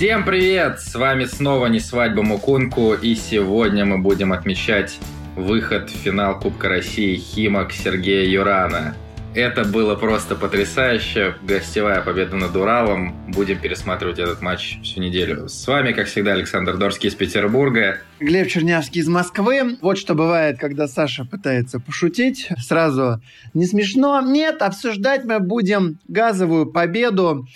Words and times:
Всем 0.00 0.24
привет! 0.24 0.80
С 0.80 0.94
вами 0.94 1.26
снова 1.26 1.66
не 1.66 1.78
свадьба 1.78 2.22
Мукунку, 2.22 2.94
и 2.94 3.14
сегодня 3.14 3.84
мы 3.84 3.98
будем 3.98 4.32
отмечать 4.32 4.98
выход 5.36 5.90
в 5.90 5.92
финал 5.94 6.40
Кубка 6.40 6.70
России 6.70 7.16
Химок 7.16 7.70
Сергея 7.70 8.26
Юрана. 8.26 8.96
Это 9.34 9.62
было 9.62 9.96
просто 9.96 10.36
потрясающе. 10.36 11.34
Гостевая 11.42 12.00
победа 12.00 12.36
над 12.36 12.56
Уралом. 12.56 13.14
Будем 13.28 13.60
пересматривать 13.60 14.18
этот 14.18 14.40
матч 14.40 14.78
всю 14.82 15.00
неделю. 15.00 15.50
С 15.50 15.66
вами, 15.66 15.92
как 15.92 16.06
всегда, 16.06 16.32
Александр 16.32 16.78
Дорский 16.78 17.10
из 17.10 17.14
Петербурга. 17.14 17.98
Глеб 18.20 18.48
Чернявский 18.48 19.02
из 19.02 19.08
Москвы. 19.08 19.76
Вот 19.82 19.98
что 19.98 20.14
бывает, 20.14 20.58
когда 20.58 20.88
Саша 20.88 21.26
пытается 21.26 21.78
пошутить. 21.78 22.48
Сразу 22.58 23.20
не 23.52 23.66
смешно. 23.66 24.22
Нет, 24.22 24.62
обсуждать 24.62 25.24
мы 25.24 25.40
будем 25.40 25.98
газовую 26.08 26.72
победу 26.72 27.46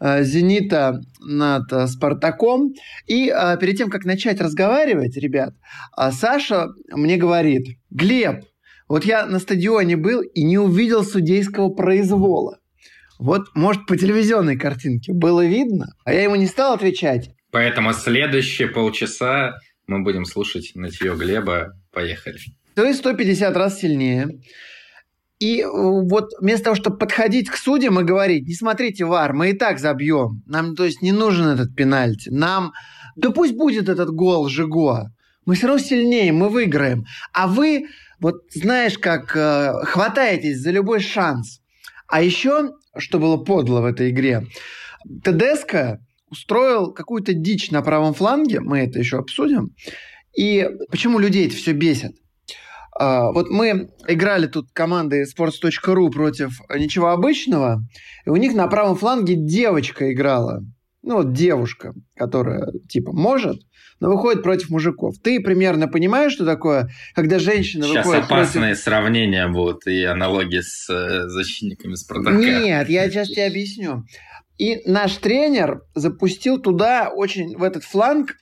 «Зенита» 0.00 1.00
над 1.20 1.72
э, 1.72 1.86
«Спартаком». 1.86 2.74
И 3.06 3.28
э, 3.28 3.56
перед 3.58 3.76
тем, 3.76 3.90
как 3.90 4.04
начать 4.04 4.40
разговаривать, 4.40 5.16
ребят, 5.16 5.54
Саша 6.12 6.68
мне 6.90 7.16
говорит, 7.16 7.78
«Глеб, 7.90 8.44
вот 8.88 9.04
я 9.04 9.26
на 9.26 9.38
стадионе 9.38 9.96
был 9.96 10.20
и 10.20 10.42
не 10.42 10.58
увидел 10.58 11.04
судейского 11.04 11.70
произвола. 11.70 12.58
Вот, 13.18 13.46
может, 13.54 13.86
по 13.86 13.96
телевизионной 13.96 14.58
картинке 14.58 15.12
было 15.12 15.44
видно, 15.44 15.94
а 16.04 16.12
я 16.12 16.24
ему 16.24 16.36
не 16.36 16.46
стал 16.46 16.74
отвечать. 16.74 17.30
Поэтому 17.50 17.92
следующие 17.92 18.68
полчаса 18.68 19.58
мы 19.86 20.02
будем 20.02 20.24
слушать 20.24 20.72
нытье 20.74 21.14
Глеба. 21.14 21.78
Поехали. 21.92 22.38
То 22.74 22.84
есть 22.84 22.98
150 22.98 23.56
раз 23.56 23.78
сильнее. 23.78 24.40
И 25.44 25.60
э, 25.60 25.66
вот 25.68 26.30
вместо 26.40 26.64
того, 26.64 26.76
чтобы 26.76 26.96
подходить 26.96 27.50
к 27.50 27.56
судьям 27.56 28.00
и 28.00 28.02
говорить, 28.02 28.46
не 28.48 28.54
смотрите 28.54 29.04
вар, 29.04 29.34
мы 29.34 29.50
и 29.50 29.52
так 29.52 29.78
забьем. 29.78 30.42
Нам, 30.46 30.74
то 30.74 30.86
есть, 30.86 31.02
не 31.02 31.12
нужен 31.12 31.46
этот 31.48 31.76
пенальти. 31.76 32.30
Нам, 32.30 32.72
да 33.14 33.28
пусть 33.28 33.54
будет 33.54 33.90
этот 33.90 34.08
гол 34.08 34.48
Жиго. 34.48 35.10
Мы 35.44 35.54
все 35.54 35.66
равно 35.66 35.82
сильнее, 35.82 36.32
мы 36.32 36.48
выиграем. 36.48 37.04
А 37.34 37.46
вы 37.46 37.88
вот 38.20 38.36
знаешь, 38.54 38.98
как 38.98 39.36
э, 39.36 39.84
хватаетесь 39.84 40.60
за 40.60 40.70
любой 40.70 41.00
шанс. 41.00 41.60
А 42.08 42.22
еще, 42.22 42.70
что 42.96 43.18
было 43.18 43.36
подло 43.36 43.82
в 43.82 43.84
этой 43.84 44.08
игре, 44.08 44.46
Тедеско 45.22 46.00
устроил 46.30 46.94
какую-то 46.94 47.34
дичь 47.34 47.70
на 47.70 47.82
правом 47.82 48.14
фланге, 48.14 48.60
мы 48.60 48.78
это 48.78 48.98
еще 48.98 49.18
обсудим. 49.18 49.74
И 50.34 50.66
почему 50.90 51.18
людей 51.18 51.46
это 51.48 51.56
все 51.56 51.72
бесит? 51.72 52.12
Uh, 53.00 53.32
вот 53.32 53.50
мы 53.50 53.90
играли 54.06 54.46
тут 54.46 54.68
командой 54.72 55.24
sports.ru 55.24 56.10
против 56.10 56.60
ничего 56.72 57.10
обычного, 57.10 57.82
и 58.24 58.30
у 58.30 58.36
них 58.36 58.54
на 58.54 58.68
правом 58.68 58.94
фланге 58.94 59.34
девочка 59.34 60.12
играла 60.12 60.62
ну 61.04 61.16
вот 61.16 61.32
девушка, 61.32 61.92
которая 62.16 62.72
типа 62.88 63.12
может, 63.12 63.60
но 64.00 64.08
выходит 64.08 64.42
против 64.42 64.70
мужиков. 64.70 65.14
Ты 65.22 65.40
примерно 65.40 65.86
понимаешь, 65.86 66.32
что 66.32 66.44
такое, 66.44 66.88
когда 67.14 67.38
женщина 67.38 67.84
Сейчас 67.84 68.06
выходит 68.06 68.24
опасные 68.24 68.70
против... 68.70 68.82
сравнения 68.82 69.48
будут 69.48 69.86
и 69.86 70.02
аналогии 70.04 70.60
с 70.60 70.88
э, 70.90 71.28
защитниками 71.28 71.94
Спартака. 71.94 72.36
Нет, 72.36 72.88
я 72.88 73.08
сейчас 73.10 73.28
тебе 73.28 73.46
объясню. 73.46 74.04
И 74.56 74.80
наш 74.88 75.16
тренер 75.16 75.82
запустил 75.94 76.58
туда 76.58 77.10
очень, 77.10 77.56
в 77.56 77.62
этот 77.62 77.84
фланг 77.84 78.36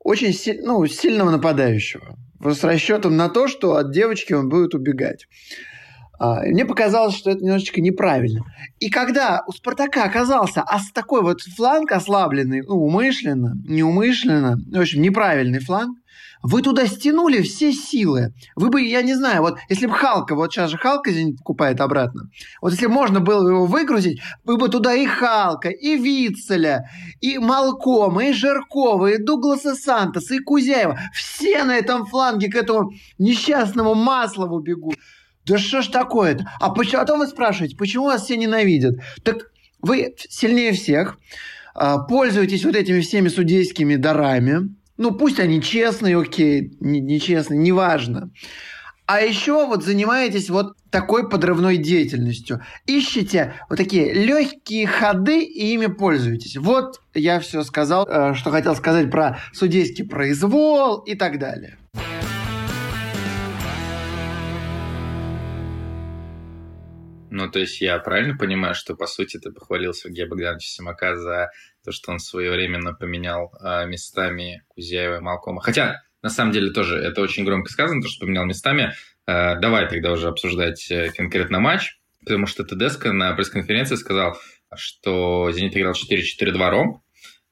очень 0.00 0.34
ну, 0.64 0.86
сильного 0.86 1.30
нападающего. 1.30 2.16
С 2.40 2.64
расчетом 2.64 3.16
на 3.16 3.28
то, 3.28 3.48
что 3.48 3.76
от 3.76 3.92
девочки 3.92 4.32
он 4.32 4.48
будет 4.48 4.74
убегать. 4.74 5.26
А, 6.18 6.42
мне 6.42 6.64
показалось, 6.64 7.16
что 7.16 7.30
это 7.30 7.44
немножечко 7.44 7.80
неправильно. 7.80 8.44
И 8.80 8.90
когда 8.90 9.42
у 9.46 9.52
Спартака 9.52 10.04
оказался 10.04 10.62
ас 10.66 10.90
такой 10.92 11.22
вот 11.22 11.40
фланг 11.40 11.92
ослабленный, 11.92 12.62
ну, 12.62 12.74
умышленно, 12.74 13.54
неумышленно, 13.64 14.56
в 14.56 14.80
общем, 14.80 15.02
неправильный 15.02 15.60
фланг, 15.60 15.96
вы 16.42 16.62
туда 16.62 16.86
стянули 16.86 17.42
все 17.42 17.72
силы. 17.72 18.32
Вы 18.56 18.70
бы, 18.70 18.82
я 18.82 19.02
не 19.02 19.14
знаю, 19.14 19.42
вот 19.42 19.58
если 19.68 19.86
бы 19.86 19.94
Халка, 19.94 20.34
вот 20.34 20.52
сейчас 20.52 20.70
же 20.70 20.78
Халка 20.78 21.10
Зенит 21.10 21.38
покупает 21.38 21.80
обратно, 21.80 22.30
вот 22.60 22.72
если 22.72 22.86
можно 22.86 23.20
было 23.20 23.48
его 23.48 23.66
выгрузить, 23.66 24.20
вы 24.44 24.56
бы 24.56 24.68
туда 24.68 24.94
и 24.94 25.06
Халка, 25.06 25.68
и 25.68 25.96
Вицеля, 25.96 26.90
и 27.20 27.38
Малкома, 27.38 28.26
и 28.26 28.32
Жиркова, 28.32 29.12
и 29.12 29.22
Дугласа 29.22 29.74
Сантоса, 29.74 30.34
и 30.34 30.38
Кузяева, 30.38 30.98
все 31.12 31.64
на 31.64 31.76
этом 31.76 32.06
фланге 32.06 32.50
к 32.50 32.54
этому 32.54 32.92
несчастному 33.18 33.94
Маслову 33.94 34.60
бегут. 34.60 34.96
Да 35.44 35.56
что 35.56 35.82
ж 35.82 35.88
такое-то? 35.88 36.50
А 36.60 36.70
потом 36.70 37.20
вы 37.20 37.26
спрашиваете, 37.26 37.76
почему 37.76 38.04
вас 38.04 38.24
все 38.24 38.36
ненавидят? 38.36 38.96
Так 39.22 39.50
вы 39.80 40.14
сильнее 40.28 40.72
всех, 40.72 41.18
а, 41.74 41.98
пользуетесь 41.98 42.64
вот 42.64 42.76
этими 42.76 43.00
всеми 43.00 43.28
судейскими 43.28 43.96
дарами. 43.96 44.74
Ну, 44.98 45.12
пусть 45.12 45.38
они 45.38 45.62
честные, 45.62 46.18
окей, 46.18 46.76
нечестные, 46.80 47.58
неважно. 47.58 48.32
А 49.06 49.20
еще 49.20 49.64
вот 49.64 49.84
занимаетесь 49.84 50.50
вот 50.50 50.74
такой 50.90 51.30
подрывной 51.30 51.76
деятельностью. 51.76 52.60
Ищите 52.84 53.54
вот 53.70 53.78
такие 53.78 54.12
легкие 54.12 54.88
ходы 54.88 55.44
и 55.44 55.72
ими 55.72 55.86
пользуетесь. 55.86 56.56
Вот 56.56 57.00
я 57.14 57.38
все 57.38 57.62
сказал, 57.62 58.06
э, 58.08 58.34
что 58.34 58.50
хотел 58.50 58.74
сказать 58.74 59.08
про 59.08 59.38
судейский 59.52 60.04
произвол 60.04 60.98
и 60.98 61.14
так 61.14 61.38
далее. 61.38 61.78
Ну, 67.30 67.48
то 67.50 67.60
есть 67.60 67.80
я 67.80 67.98
правильно 67.98 68.36
понимаю, 68.36 68.74
что, 68.74 68.96
по 68.96 69.06
сути, 69.06 69.38
ты 69.38 69.52
похвалил 69.52 69.94
Сергея 69.94 70.26
Богдановича 70.26 70.68
Симака 70.68 71.16
за 71.16 71.50
то, 71.88 71.92
что 71.92 72.12
он 72.12 72.18
своевременно 72.18 72.92
поменял 72.92 73.50
э, 73.62 73.86
местами 73.86 74.62
Кузяева 74.68 75.16
и 75.16 75.20
Малкома. 75.20 75.62
Хотя, 75.62 76.02
на 76.22 76.28
самом 76.28 76.52
деле, 76.52 76.70
тоже 76.70 76.98
это 76.98 77.22
очень 77.22 77.46
громко 77.46 77.72
сказано, 77.72 78.02
то, 78.02 78.08
что 78.08 78.26
поменял 78.26 78.44
местами. 78.44 78.92
Э, 79.26 79.58
давай 79.58 79.88
тогда 79.88 80.12
уже 80.12 80.28
обсуждать 80.28 80.90
э, 80.90 81.10
конкретно 81.16 81.60
матч, 81.60 81.98
потому 82.20 82.46
что 82.46 82.62
Тедеско 82.62 83.12
на 83.12 83.32
пресс-конференции 83.32 83.94
сказал, 83.94 84.38
что 84.76 85.50
«Зенит» 85.50 85.74
играл 85.78 85.94
4-4-2 85.94 86.70
ром. 86.70 87.02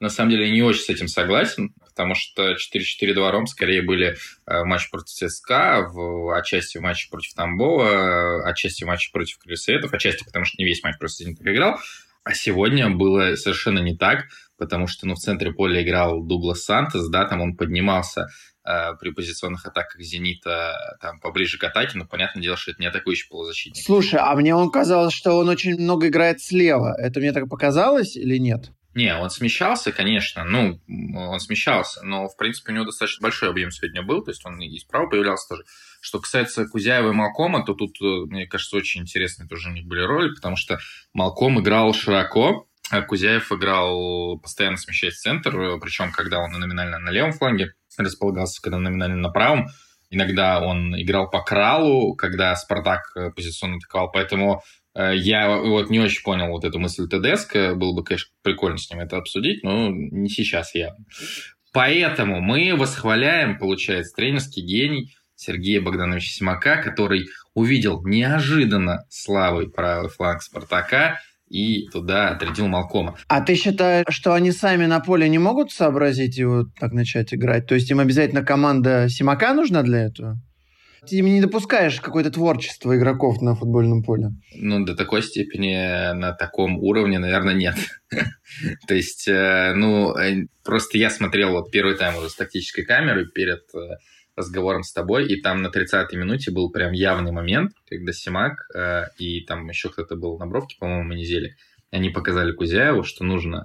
На 0.00 0.10
самом 0.10 0.32
деле, 0.32 0.48
я 0.48 0.52
не 0.52 0.62
очень 0.62 0.82
с 0.82 0.90
этим 0.90 1.08
согласен 1.08 1.72
потому 1.96 2.14
что 2.14 2.52
4-4-2 2.52 3.30
Ром 3.30 3.46
скорее 3.46 3.80
были 3.80 4.18
э, 4.46 4.64
матч 4.64 4.90
против 4.90 5.14
ЦСКА, 5.14 5.88
в, 5.90 6.36
отчасти 6.36 6.76
в 6.76 6.82
матче 6.82 7.08
против 7.10 7.32
Тамбова, 7.32 8.46
отчасти 8.46 8.84
в 8.84 8.86
матче 8.86 9.10
против 9.10 9.38
Крыльсоветов, 9.38 9.94
отчасти 9.94 10.22
потому 10.22 10.44
что 10.44 10.56
не 10.58 10.66
весь 10.66 10.82
матч 10.82 10.98
просто 10.98 11.24
Зенит 11.24 11.40
играл. 11.40 11.78
А 12.26 12.34
сегодня 12.34 12.90
было 12.90 13.36
совершенно 13.36 13.78
не 13.78 13.96
так, 13.96 14.24
потому 14.58 14.88
что 14.88 15.06
ну, 15.06 15.14
в 15.14 15.18
центре 15.18 15.52
поля 15.52 15.80
играл 15.80 16.24
Дуглас 16.24 16.64
Сантос, 16.64 17.08
да, 17.08 17.24
там 17.24 17.40
он 17.40 17.56
поднимался 17.56 18.26
э, 18.68 18.94
при 19.00 19.10
позиционных 19.10 19.64
атаках 19.64 20.00
«Зенита» 20.00 20.74
там 21.00 21.20
поближе 21.20 21.56
к 21.56 21.62
атаке, 21.62 21.96
но 21.96 22.04
понятное 22.04 22.42
дело, 22.42 22.56
что 22.56 22.72
это 22.72 22.82
не 22.82 22.88
атакующий 22.88 23.28
полузащитник. 23.30 23.80
Слушай, 23.84 24.18
а 24.20 24.34
мне 24.34 24.56
он 24.56 24.72
казалось, 24.72 25.14
что 25.14 25.38
он 25.38 25.48
очень 25.48 25.80
много 25.80 26.08
играет 26.08 26.40
слева. 26.42 26.96
Это 26.98 27.20
мне 27.20 27.30
так 27.30 27.48
показалось 27.48 28.16
или 28.16 28.38
нет? 28.38 28.72
Не, 28.96 29.14
он 29.14 29.28
смещался, 29.28 29.92
конечно, 29.92 30.42
ну, 30.42 30.80
он 31.14 31.38
смещался, 31.38 32.02
но, 32.02 32.28
в 32.28 32.36
принципе, 32.38 32.72
у 32.72 32.74
него 32.74 32.86
достаточно 32.86 33.22
большой 33.22 33.50
объем 33.50 33.70
сегодня 33.70 34.02
был, 34.02 34.24
то 34.24 34.30
есть 34.30 34.42
он 34.46 34.58
и 34.58 34.78
справа 34.78 35.06
появлялся 35.06 35.50
тоже. 35.50 35.64
Что 36.00 36.18
касается 36.18 36.64
Кузяева 36.64 37.10
и 37.10 37.12
Малкома, 37.12 37.62
то 37.62 37.74
тут, 37.74 38.00
э, 38.00 38.24
мне 38.30 38.46
кажется, 38.46 38.74
очень 38.74 39.02
интересные 39.02 39.46
тоже 39.46 39.68
у 39.68 39.72
них 39.72 39.84
были 39.84 40.00
роли, 40.00 40.34
потому 40.34 40.56
что 40.56 40.78
Малком 41.12 41.60
играл 41.60 41.92
широко, 41.92 42.70
а 42.90 43.02
Кузяев 43.02 43.52
играл, 43.52 44.38
постоянно 44.38 44.78
смещаясь 44.78 45.16
в 45.16 45.20
центр, 45.20 45.78
причем 45.78 46.10
когда 46.10 46.38
он 46.38 46.52
номинально 46.52 46.98
на 46.98 47.10
левом 47.10 47.32
фланге 47.32 47.74
располагался, 47.98 48.62
когда 48.62 48.78
номинально 48.78 49.16
на 49.16 49.28
правом, 49.28 49.68
Иногда 50.08 50.60
он 50.60 50.94
играл 50.94 51.28
по 51.28 51.42
кралу, 51.42 52.14
когда 52.14 52.54
Спартак 52.54 53.10
э, 53.16 53.32
позиционно 53.32 53.78
атаковал, 53.78 54.12
поэтому 54.12 54.62
Э, 54.62 54.85
я 54.96 55.58
вот 55.58 55.90
не 55.90 56.00
очень 56.00 56.22
понял 56.22 56.48
вот 56.48 56.64
эту 56.64 56.78
мысль 56.78 57.08
Тедеско. 57.08 57.74
Было 57.74 57.94
бы, 57.94 58.04
конечно, 58.04 58.30
прикольно 58.42 58.78
с 58.78 58.90
ним 58.90 59.00
это 59.00 59.18
обсудить, 59.18 59.62
но 59.62 59.90
не 59.90 60.28
сейчас 60.28 60.74
я. 60.74 60.94
Поэтому 61.72 62.40
мы 62.40 62.74
восхваляем, 62.74 63.58
получается, 63.58 64.14
тренерский 64.16 64.62
гений 64.64 65.14
Сергея 65.34 65.82
Богдановича 65.82 66.30
Симака, 66.30 66.82
который 66.82 67.26
увидел 67.54 68.02
неожиданно 68.04 69.04
славы 69.10 69.68
правый 69.68 70.08
фланг 70.08 70.42
Спартака 70.42 71.20
и 71.48 71.86
туда 71.88 72.30
отрядил 72.30 72.66
Малкома. 72.66 73.16
А 73.28 73.40
ты 73.40 73.54
считаешь, 73.54 74.06
что 74.08 74.34
они 74.34 74.50
сами 74.50 74.86
на 74.86 75.00
поле 75.00 75.28
не 75.28 75.38
могут 75.38 75.70
сообразить 75.70 76.38
его 76.38 76.64
так 76.80 76.92
начать 76.92 77.34
играть? 77.34 77.66
То 77.66 77.74
есть 77.74 77.90
им 77.90 78.00
обязательно 78.00 78.42
команда 78.42 79.08
Симака 79.08 79.52
нужна 79.52 79.82
для 79.82 80.06
этого? 80.06 80.40
Ты 81.08 81.20
не 81.20 81.40
допускаешь 81.40 82.00
какое-то 82.00 82.30
творчество 82.30 82.96
игроков 82.96 83.40
на 83.40 83.54
футбольном 83.54 84.02
поле? 84.02 84.30
Ну, 84.54 84.84
до 84.84 84.94
такой 84.94 85.22
степени, 85.22 86.12
на 86.14 86.32
таком 86.32 86.78
уровне, 86.78 87.18
наверное, 87.18 87.54
нет. 87.54 87.76
То 88.88 88.94
есть, 88.94 89.28
э, 89.28 89.72
ну, 89.74 90.16
э, 90.16 90.46
просто 90.64 90.98
я 90.98 91.10
смотрел 91.10 91.52
вот 91.52 91.70
первый 91.70 91.96
тайм 91.96 92.16
уже 92.16 92.28
с 92.28 92.34
тактической 92.34 92.84
камеры 92.84 93.26
перед 93.26 93.62
э, 93.74 93.96
разговором 94.36 94.82
с 94.82 94.92
тобой, 94.92 95.26
и 95.26 95.40
там 95.40 95.62
на 95.62 95.68
30-й 95.68 96.16
минуте 96.16 96.50
был 96.50 96.70
прям 96.70 96.92
явный 96.92 97.32
момент, 97.32 97.72
когда 97.88 98.12
Симак 98.12 98.68
и 99.18 99.40
там 99.46 99.66
еще 99.68 99.88
кто-то 99.88 100.16
был 100.16 100.38
на 100.38 100.46
бровке, 100.46 100.76
по-моему, 100.78 101.04
Манизели, 101.04 101.56
они 101.90 102.10
показали 102.10 102.52
Кузяеву, 102.52 103.02
что 103.02 103.24
нужно 103.24 103.64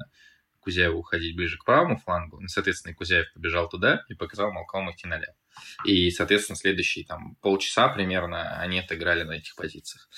Кузяеву 0.61 0.99
уходить 0.99 1.35
ближе 1.35 1.57
к 1.57 1.65
правому 1.65 1.97
флангу. 1.97 2.39
Ну, 2.39 2.47
соответственно, 2.47 2.95
Кузяев 2.95 3.33
побежал 3.33 3.67
туда 3.69 4.01
и 4.09 4.13
показал 4.13 4.51
Малкому 4.51 4.91
идти 4.91 5.07
налево. 5.07 5.33
И, 5.85 6.09
соответственно, 6.11 6.55
следующие 6.55 7.05
там 7.05 7.35
полчаса 7.41 7.89
примерно 7.89 8.59
они 8.59 8.79
отыграли 8.79 9.23
на 9.23 9.33
этих 9.33 9.55
позициях. 9.55 10.09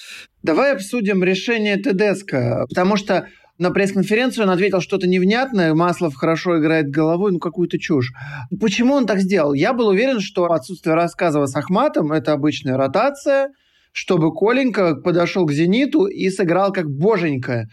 Давай 0.42 0.74
обсудим 0.74 1.24
решение 1.24 1.78
Тедеско, 1.78 2.66
потому 2.70 2.98
что 2.98 3.28
на 3.60 3.72
пресс-конференцию 3.72 4.46
он 4.46 4.50
ответил 4.50 4.82
что-то 4.82 5.08
невнятное, 5.08 5.74
Маслов 5.76 6.16
хорошо 6.16 6.60
играет 6.60 6.90
головой, 6.90 7.32
ну 7.32 7.40
какую-то 7.40 7.78
чушь. 7.80 8.12
Почему 8.60 8.96
он 8.96 9.06
так 9.06 9.20
сделал? 9.20 9.54
Я 9.54 9.74
был 9.74 9.88
уверен, 9.88 10.20
что 10.20 10.46
отсутствие 10.46 10.96
рассказа 10.96 11.46
с 11.46 11.56
Ахматом– 11.56 12.12
это 12.14 12.34
обычная 12.34 12.78
ротация, 12.78 13.52
чтобы 13.92 14.34
Коленька 14.34 14.96
подошел 14.96 15.46
к 15.46 15.52
«Зениту» 15.52 16.08
и 16.08 16.30
сыграл 16.30 16.74
как 16.74 16.90
боженька. 16.90 17.68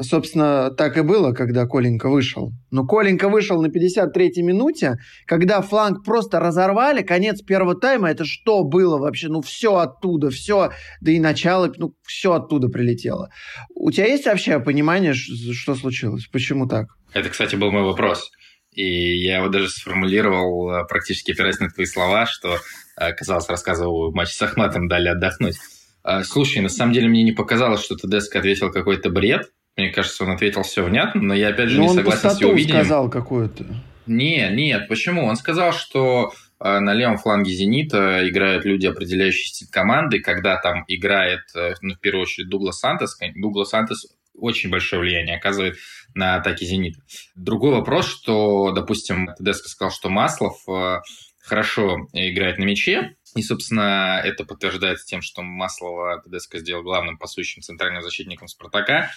Собственно, 0.00 0.70
так 0.70 0.96
и 0.96 1.02
было, 1.02 1.32
когда 1.32 1.66
Коленька 1.66 2.08
вышел. 2.08 2.52
Но 2.70 2.86
Коленька 2.86 3.28
вышел 3.28 3.60
на 3.60 3.66
53-й 3.66 4.40
минуте, 4.40 4.96
когда 5.26 5.60
фланг 5.60 6.04
просто 6.04 6.40
разорвали, 6.40 7.02
конец 7.02 7.42
первого 7.42 7.74
тайма, 7.74 8.10
это 8.10 8.24
что 8.24 8.64
было 8.64 8.98
вообще? 8.98 9.28
Ну, 9.28 9.42
все 9.42 9.76
оттуда, 9.76 10.30
все, 10.30 10.70
да 11.02 11.12
и 11.12 11.20
начало, 11.20 11.70
ну, 11.76 11.92
все 12.06 12.32
оттуда 12.32 12.68
прилетело. 12.68 13.28
У 13.74 13.90
тебя 13.90 14.06
есть 14.06 14.24
вообще 14.24 14.58
понимание, 14.58 15.12
что 15.12 15.74
случилось? 15.74 16.26
Почему 16.32 16.66
так? 16.66 16.86
Это, 17.12 17.28
кстати, 17.28 17.56
был 17.56 17.70
мой 17.70 17.82
вопрос. 17.82 18.30
И 18.72 19.18
я 19.22 19.38
его 19.38 19.48
даже 19.48 19.68
сформулировал, 19.68 20.70
э, 20.70 20.84
практически 20.88 21.32
опираясь 21.32 21.58
на 21.58 21.68
твои 21.68 21.86
слова, 21.86 22.24
что, 22.24 22.58
э, 22.96 23.12
казалось, 23.12 23.48
рассказывал 23.48 24.12
матч 24.12 24.30
с 24.30 24.40
Ахматом, 24.40 24.88
дали 24.88 25.08
отдохнуть. 25.08 25.56
Э, 26.04 26.22
слушай, 26.22 26.62
на 26.62 26.68
самом 26.68 26.92
деле 26.92 27.08
мне 27.08 27.22
не 27.22 27.32
показалось, 27.32 27.84
что 27.84 27.96
Тедеско 27.96 28.38
ответил 28.38 28.70
какой-то 28.70 29.10
бред, 29.10 29.50
мне 29.76 29.90
кажется, 29.90 30.24
он 30.24 30.32
ответил 30.32 30.62
все 30.62 30.84
внятно, 30.84 31.22
но 31.22 31.34
я 31.34 31.48
опять 31.48 31.70
же 31.70 31.78
но 31.78 31.84
не 31.84 31.94
согласен 31.94 32.30
с 32.30 32.40
его 32.40 32.52
видением. 32.52 32.78
он 32.78 32.84
сказал 32.84 33.10
какую-то. 33.10 33.66
Не, 34.06 34.48
нет, 34.50 34.88
почему? 34.88 35.24
Он 35.24 35.36
сказал, 35.36 35.72
что 35.72 36.32
э, 36.58 36.78
на 36.80 36.94
левом 36.94 37.18
фланге 37.18 37.52
«Зенита» 37.52 38.28
играют 38.28 38.64
люди, 38.64 38.86
определяющие 38.86 39.46
стиль 39.46 39.68
команды, 39.70 40.20
когда 40.20 40.56
там 40.60 40.84
играет, 40.88 41.42
э, 41.54 41.74
ну, 41.80 41.94
в 41.94 42.00
первую 42.00 42.22
очередь, 42.22 42.48
Дуглас 42.48 42.80
Сантос. 42.80 43.18
Дуглас 43.36 43.70
Сантос 43.70 44.06
очень 44.34 44.70
большое 44.70 45.02
влияние 45.02 45.36
оказывает 45.36 45.76
на 46.14 46.36
атаки 46.36 46.64
«Зенита». 46.64 47.00
Другой 47.36 47.72
вопрос, 47.72 48.06
что, 48.06 48.72
допустим, 48.72 49.28
Тедеско 49.38 49.68
сказал, 49.68 49.92
что 49.92 50.08
Маслов 50.08 50.56
э, 50.68 50.98
хорошо 51.40 52.08
играет 52.12 52.58
на 52.58 52.64
мяче, 52.64 53.14
и, 53.36 53.42
собственно, 53.42 54.20
это 54.24 54.44
подтверждается 54.44 55.06
тем, 55.06 55.22
что 55.22 55.42
Маслова 55.42 56.20
Тедеско 56.24 56.58
сделал 56.58 56.82
главным 56.82 57.16
пасующим 57.16 57.62
центральным 57.62 58.02
защитником 58.02 58.48
«Спартака», 58.48 59.10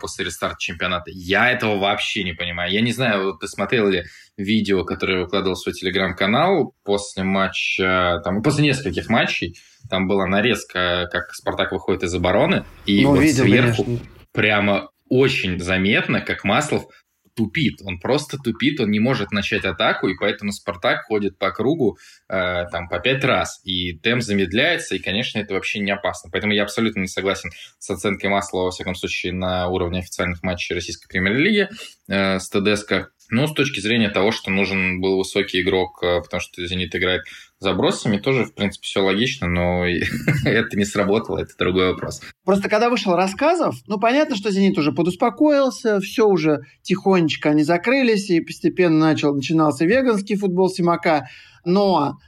после 0.00 0.24
рестарта 0.24 0.56
чемпионата. 0.58 1.10
Я 1.12 1.50
этого 1.50 1.78
вообще 1.78 2.24
не 2.24 2.32
понимаю. 2.32 2.72
Я 2.72 2.80
не 2.80 2.92
знаю, 2.92 3.24
вот 3.24 3.40
ты 3.40 3.48
смотрел 3.48 3.88
ли 3.88 4.04
видео, 4.36 4.84
которое 4.84 5.20
выкладывал 5.20 5.54
в 5.54 5.60
свой 5.60 5.74
телеграм-канал 5.74 6.74
после 6.84 7.22
матча, 7.22 8.20
там, 8.24 8.42
после 8.42 8.64
нескольких 8.64 9.08
матчей, 9.08 9.56
там 9.88 10.08
была 10.08 10.26
нарезка, 10.26 11.08
как 11.12 11.34
Спартак 11.34 11.72
выходит 11.72 12.04
из 12.04 12.14
обороны, 12.14 12.64
и 12.86 13.02
ну, 13.02 13.10
вот 13.10 13.20
видел, 13.20 13.44
сверху 13.44 13.84
конечно. 13.84 14.06
прямо 14.32 14.90
очень 15.08 15.60
заметно, 15.60 16.20
как 16.20 16.44
Маслов 16.44 16.86
тупит, 17.34 17.80
он 17.82 17.98
просто 17.98 18.38
тупит, 18.38 18.80
он 18.80 18.90
не 18.90 19.00
может 19.00 19.32
начать 19.32 19.64
атаку, 19.64 20.08
и 20.08 20.14
поэтому 20.18 20.52
Спартак 20.52 21.04
ходит 21.04 21.38
по 21.38 21.50
кругу 21.50 21.98
э, 22.28 22.66
там 22.70 22.88
по 22.88 23.00
пять 23.00 23.24
раз, 23.24 23.60
и 23.64 23.92
темп 23.98 24.22
замедляется, 24.22 24.94
и, 24.94 24.98
конечно, 24.98 25.38
это 25.38 25.54
вообще 25.54 25.80
не 25.80 25.90
опасно. 25.90 26.30
Поэтому 26.30 26.52
я 26.52 26.62
абсолютно 26.62 27.00
не 27.00 27.08
согласен 27.08 27.50
с 27.78 27.90
оценкой 27.90 28.30
Маслова, 28.30 28.66
во 28.66 28.70
всяком 28.70 28.94
случае, 28.94 29.32
на 29.32 29.68
уровне 29.68 30.00
официальных 30.00 30.42
матчей 30.42 30.74
российской 30.74 31.08
премьер-лиги 31.08 31.68
э, 32.08 32.38
с 32.38 32.48
ТДСК. 32.48 33.10
Но 33.30 33.46
с 33.46 33.54
точки 33.54 33.80
зрения 33.80 34.10
того, 34.10 34.32
что 34.32 34.50
нужен 34.50 35.00
был 35.00 35.16
высокий 35.16 35.62
игрок, 35.62 36.02
э, 36.02 36.20
потому 36.20 36.40
что 36.40 36.64
«Зенит» 36.66 36.94
играет 36.94 37.22
забросами, 37.64 38.18
тоже, 38.18 38.44
в 38.44 38.54
принципе, 38.54 38.86
все 38.86 39.00
логично, 39.00 39.48
но 39.48 39.84
это 40.44 40.76
не 40.76 40.84
сработало, 40.84 41.38
это 41.38 41.50
другой 41.58 41.92
вопрос. 41.92 42.20
Просто 42.44 42.68
когда 42.68 42.88
вышел 42.88 43.16
рассказов, 43.16 43.76
ну, 43.86 43.98
понятно, 43.98 44.36
что 44.36 44.50
«Зенит» 44.50 44.78
уже 44.78 44.92
подуспокоился, 44.92 45.98
все 46.00 46.28
уже 46.28 46.60
тихонечко 46.82 47.50
они 47.50 47.64
закрылись, 47.64 48.30
и 48.30 48.40
постепенно 48.40 48.98
начал, 48.98 49.34
начинался 49.34 49.84
веганский 49.84 50.36
футбол 50.36 50.68
Симака, 50.68 51.28
но 51.64 52.18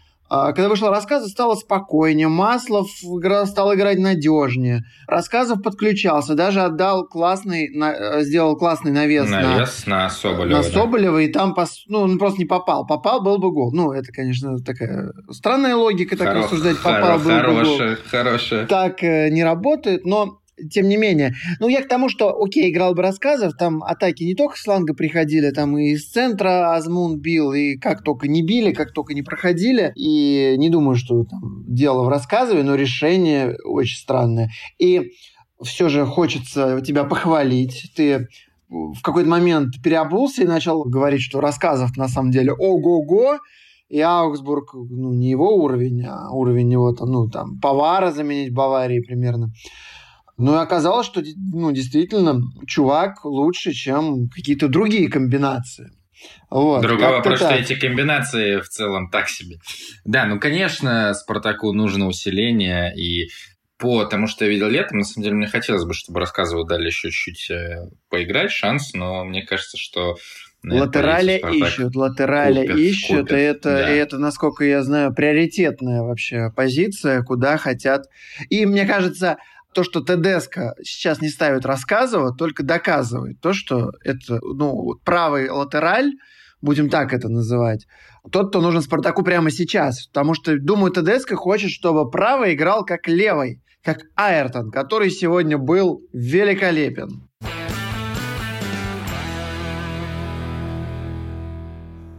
когда 0.52 0.68
вышел 0.68 0.90
рассказ, 0.90 1.28
стало 1.30 1.54
спокойнее. 1.54 2.28
Маслов 2.28 2.88
стал 3.46 3.74
играть 3.74 3.98
надежнее. 3.98 4.82
Рассказов 5.06 5.62
подключался. 5.62 6.34
Даже 6.34 6.62
отдал 6.62 7.06
классный, 7.06 7.68
э, 7.68 8.22
сделал 8.22 8.56
классный 8.56 8.90
навес, 8.90 9.30
навес 9.30 9.86
на, 9.86 10.04
на 10.04 10.10
Соболева. 10.10 10.58
На 10.58 10.62
Соболева, 10.64 11.18
и 11.18 11.28
там 11.28 11.54
ну, 11.86 12.00
он 12.00 12.18
просто 12.18 12.40
не 12.40 12.46
попал. 12.46 12.86
Попал, 12.86 13.22
был 13.22 13.38
бы 13.38 13.52
гол. 13.52 13.72
Ну, 13.72 13.92
это, 13.92 14.12
конечно, 14.12 14.58
такая 14.58 15.12
странная 15.30 15.76
логика, 15.76 16.16
так 16.16 16.28
Хоро- 16.28 16.42
рассуждать. 16.42 16.78
Попал, 16.78 17.18
хоро- 17.18 17.22
был 17.22 17.30
хорошая, 17.30 17.88
бы 17.90 17.94
гол. 17.94 18.04
Хорошая. 18.10 18.66
Так 18.66 19.04
э, 19.04 19.30
не 19.30 19.44
работает, 19.44 20.04
но 20.04 20.40
тем 20.70 20.88
не 20.88 20.96
менее. 20.96 21.34
Ну, 21.60 21.68
я 21.68 21.82
к 21.82 21.88
тому, 21.88 22.08
что, 22.08 22.40
окей, 22.42 22.70
играл 22.70 22.94
бы 22.94 23.02
рассказов, 23.02 23.54
там 23.58 23.82
атаки 23.82 24.24
не 24.24 24.34
только 24.34 24.56
с 24.56 24.62
фланга 24.62 24.94
приходили, 24.94 25.50
там 25.50 25.76
и 25.78 25.90
из 25.90 26.08
центра 26.10 26.74
Азмун 26.74 27.18
бил, 27.18 27.52
и 27.52 27.76
как 27.76 28.02
только 28.02 28.28
не 28.28 28.42
били, 28.42 28.72
как 28.72 28.92
только 28.92 29.14
не 29.14 29.22
проходили. 29.22 29.92
И 29.96 30.54
не 30.56 30.70
думаю, 30.70 30.96
что 30.96 31.24
там 31.24 31.64
дело 31.66 32.04
в 32.04 32.08
рассказыве, 32.08 32.62
но 32.62 32.74
решение 32.74 33.56
очень 33.64 33.98
странное. 33.98 34.50
И 34.78 35.12
все 35.62 35.88
же 35.88 36.06
хочется 36.06 36.80
тебя 36.80 37.04
похвалить. 37.04 37.92
Ты 37.94 38.28
в 38.68 39.00
какой-то 39.02 39.28
момент 39.28 39.74
переобулся 39.82 40.42
и 40.42 40.46
начал 40.46 40.84
говорить, 40.84 41.20
что 41.20 41.40
рассказов 41.40 41.96
на 41.96 42.08
самом 42.08 42.30
деле 42.30 42.52
ого-го, 42.52 43.38
и 43.88 44.00
Аугсбург, 44.00 44.74
ну, 44.74 45.12
не 45.12 45.30
его 45.30 45.54
уровень, 45.54 46.04
а 46.04 46.30
уровень 46.32 46.72
его 46.72 46.92
там, 46.92 47.12
ну, 47.12 47.28
там, 47.28 47.60
Повара 47.60 48.10
заменить 48.10 48.52
Баварии 48.52 49.00
примерно. 49.00 49.52
Ну 50.38 50.54
и 50.54 50.62
оказалось, 50.62 51.06
что 51.06 51.22
ну, 51.36 51.72
действительно 51.72 52.40
чувак 52.66 53.24
лучше, 53.24 53.72
чем 53.72 54.28
какие-то 54.28 54.68
другие 54.68 55.08
комбинации. 55.08 55.90
Вот, 56.50 56.82
Другой 56.82 57.08
вопрос, 57.08 57.40
так. 57.40 57.50
что 57.50 57.60
эти 57.60 57.78
комбинации 57.78 58.60
в 58.60 58.68
целом 58.68 59.10
так 59.10 59.28
себе. 59.28 59.56
Да, 60.04 60.24
ну, 60.24 60.40
конечно, 60.40 61.12
Спартаку 61.14 61.72
нужно 61.72 62.06
усиление, 62.06 62.94
и 62.96 63.28
по 63.78 64.04
тому, 64.04 64.26
что 64.26 64.46
я 64.46 64.50
видел 64.50 64.68
летом, 64.68 64.98
на 64.98 65.04
самом 65.04 65.24
деле, 65.24 65.36
мне 65.36 65.46
хотелось 65.46 65.84
бы, 65.84 65.92
чтобы 65.92 66.20
рассказывал 66.20 66.64
дали 66.64 66.86
еще 66.86 67.10
чуть-чуть 67.10 67.50
э, 67.50 67.90
поиграть, 68.08 68.50
шанс, 68.50 68.94
но 68.94 69.24
мне 69.24 69.42
кажется, 69.42 69.76
что 69.76 70.16
Латерали 70.64 71.40
ищут, 71.52 71.94
латерали 71.94 72.62
купят, 72.62 72.76
ищут, 72.78 73.20
купят, 73.20 73.32
и 73.32 73.40
это, 73.40 73.70
да. 73.70 73.94
и 73.94 73.98
это, 73.98 74.18
насколько 74.18 74.64
я 74.64 74.82
знаю, 74.82 75.14
приоритетная 75.14 76.02
вообще 76.02 76.50
позиция, 76.56 77.22
куда 77.22 77.56
хотят. 77.56 78.06
И 78.48 78.66
мне 78.66 78.84
кажется, 78.84 79.36
то, 79.76 79.84
что 79.84 80.00
Тедеско 80.00 80.74
сейчас 80.82 81.20
не 81.20 81.28
ставит 81.28 81.66
рассказывать, 81.66 82.38
только 82.38 82.62
доказывает 82.62 83.38
то, 83.42 83.52
что 83.52 83.90
это 84.02 84.38
ну, 84.40 84.94
правый 85.04 85.50
латераль, 85.50 86.12
будем 86.62 86.88
так 86.88 87.12
это 87.12 87.28
называть, 87.28 87.86
тот, 88.32 88.48
кто 88.48 88.62
нужен 88.62 88.80
Спартаку 88.80 89.22
прямо 89.22 89.50
сейчас. 89.50 90.06
Потому 90.06 90.32
что, 90.32 90.56
думаю, 90.58 90.92
Тедеско 90.92 91.36
хочет, 91.36 91.70
чтобы 91.70 92.10
правый 92.10 92.54
играл 92.54 92.86
как 92.86 93.06
левый, 93.06 93.60
как 93.84 93.98
Айртон, 94.14 94.70
который 94.70 95.10
сегодня 95.10 95.58
был 95.58 96.00
великолепен. 96.14 97.25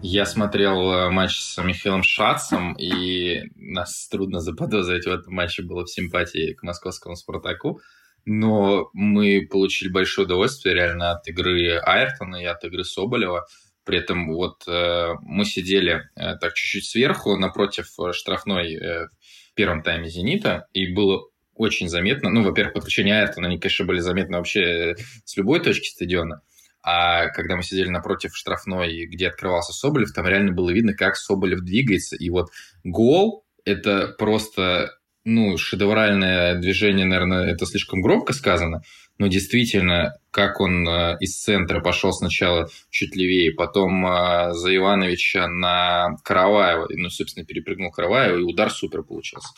Я 0.03 0.25
смотрел 0.25 0.91
э, 0.91 1.09
матч 1.09 1.39
с 1.39 1.61
Михаилом 1.61 2.03
Шацем, 2.03 2.73
и 2.73 3.49
нас 3.55 4.07
трудно 4.09 4.39
заподозрить 4.39 5.05
в 5.05 5.11
этом 5.11 5.33
матче 5.33 5.63
было 5.63 5.85
в 5.85 5.89
симпатии 5.89 6.53
к 6.53 6.61
московскому 6.61 7.15
«Спартаку». 7.15 7.81
Но 8.23 8.89
мы 8.93 9.47
получили 9.49 9.89
большое 9.89 10.25
удовольствие 10.25 10.75
реально 10.75 11.11
от 11.11 11.27
игры 11.27 11.77
Айртона 11.77 12.35
и 12.35 12.45
от 12.45 12.63
игры 12.63 12.83
Соболева. 12.83 13.47
При 13.85 13.97
этом 13.97 14.33
вот 14.33 14.67
э, 14.67 15.13
мы 15.21 15.45
сидели 15.45 16.03
э, 16.15 16.35
так 16.37 16.53
чуть-чуть 16.53 16.85
сверху, 16.85 17.35
напротив 17.35 17.87
штрафной 18.11 18.75
э, 18.75 19.07
в 19.51 19.53
первом 19.55 19.81
тайме 19.81 20.09
«Зенита», 20.09 20.67
и 20.73 20.93
было 20.93 21.23
очень 21.55 21.89
заметно. 21.89 22.29
Ну, 22.29 22.43
во-первых, 22.43 22.75
подключение 22.75 23.19
Айртона, 23.19 23.47
они, 23.47 23.59
конечно, 23.59 23.85
были 23.85 23.99
заметны 23.99 24.37
вообще 24.37 24.95
с 25.25 25.35
любой 25.37 25.59
точки 25.59 25.89
стадиона. 25.89 26.41
А 26.89 27.27
когда 27.31 27.57
мы 27.57 27.63
сидели 27.63 27.89
напротив 27.89 28.31
штрафной, 28.33 29.07
где 29.07 29.27
открывался 29.27 29.73
Соболев, 29.73 30.13
там 30.13 30.25
реально 30.25 30.53
было 30.53 30.69
видно, 30.69 30.93
как 30.93 31.17
Соболев 31.17 31.59
двигается. 31.59 32.15
И 32.15 32.29
вот 32.29 32.47
гол– 32.85 33.43
это 33.65 34.15
просто 34.17 34.93
ну, 35.25 35.57
шедевральное 35.57 36.55
движение, 36.55 37.05
наверное, 37.05 37.51
это 37.51 37.65
слишком 37.65 38.01
громко 38.01 38.31
сказано, 38.31 38.83
но 39.17 39.27
действительно, 39.27 40.13
как 40.31 40.61
он 40.61 40.87
э, 40.87 41.17
из 41.19 41.35
центра 41.35 41.81
пошел 41.81 42.13
сначала 42.13 42.69
чуть 42.89 43.17
левее, 43.17 43.51
потом 43.51 44.07
э, 44.07 44.53
за 44.53 44.73
Ивановича 44.73 45.49
на 45.49 46.15
Караваева, 46.23 46.87
ну, 46.91 47.09
собственно, 47.09 47.45
перепрыгнул 47.45 47.91
Караваева, 47.91 48.37
и 48.37 48.43
удар 48.43 48.71
супер 48.71 49.03
получился. 49.03 49.49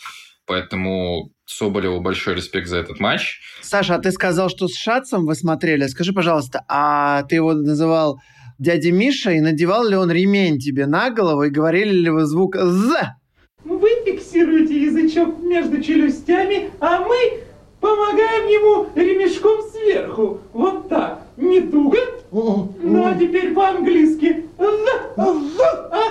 Поэтому 0.50 1.32
Соболеву 1.46 2.02
большой 2.02 2.36
респект 2.36 2.68
за 2.68 2.78
этот 2.78 3.00
матч. 3.00 3.40
Саша, 3.62 3.96
а 3.96 4.00
ты 4.00 4.12
сказал, 4.12 4.50
что 4.50 4.68
с 4.68 4.76
Шацем 4.76 5.26
вы 5.26 5.36
смотрели. 5.36 5.86
Скажи, 5.88 6.12
пожалуйста, 6.12 6.66
а 6.68 7.24
ты 7.24 7.36
его 7.36 7.54
называл 7.54 8.20
дядя 8.58 8.92
Миша, 8.92 9.32
и 9.32 9.42
надевал 9.42 9.88
ли 9.88 9.96
он 9.96 10.12
ремень 10.12 10.58
тебе 10.58 10.88
на 10.88 11.12
голову, 11.12 11.44
и 11.44 11.50
говорили 11.50 11.94
ли 11.94 12.10
вы 12.10 12.26
звук 12.26 12.56
«з»? 12.56 13.16
Вы 13.64 13.90
фиксируете 14.06 14.86
язычок 14.86 15.40
между 15.40 15.82
челюстями, 15.82 16.72
а 16.80 17.00
мы 17.00 17.42
помогаем 17.80 18.48
ему 18.48 18.90
ремешком 18.96 19.69
сверху. 19.80 20.42
Вот 20.54 20.90
так. 20.90 21.22
Не 21.38 21.62
туго? 21.62 21.98
Ну, 22.32 23.06
а 23.06 23.16
теперь 23.16 23.54
по-английски. 23.54 24.46
А, 24.58 25.24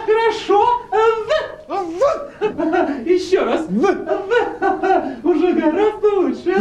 хорошо. 0.06 0.64
Еще 3.04 3.42
раз. 3.42 3.66
Уже 5.22 5.52
гораздо 5.52 6.08
лучше. 6.14 6.54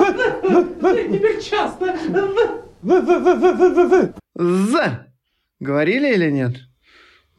Теперь 1.11 1.41
часто. 1.41 1.95
«З». 4.35 5.07
Говорили 5.59 6.13
или 6.13 6.29
нет? 6.29 6.57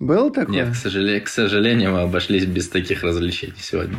Был 0.01 0.31
такое? 0.31 0.55
Нет, 0.55 0.73
к 0.73 0.75
сожалению, 0.75 1.25
к 1.25 1.29
сожалению, 1.29 1.93
мы 1.93 2.01
обошлись 2.03 2.45
без 2.45 2.69
таких 2.69 3.05
развлечений 3.05 3.55
сегодня. 3.59 3.97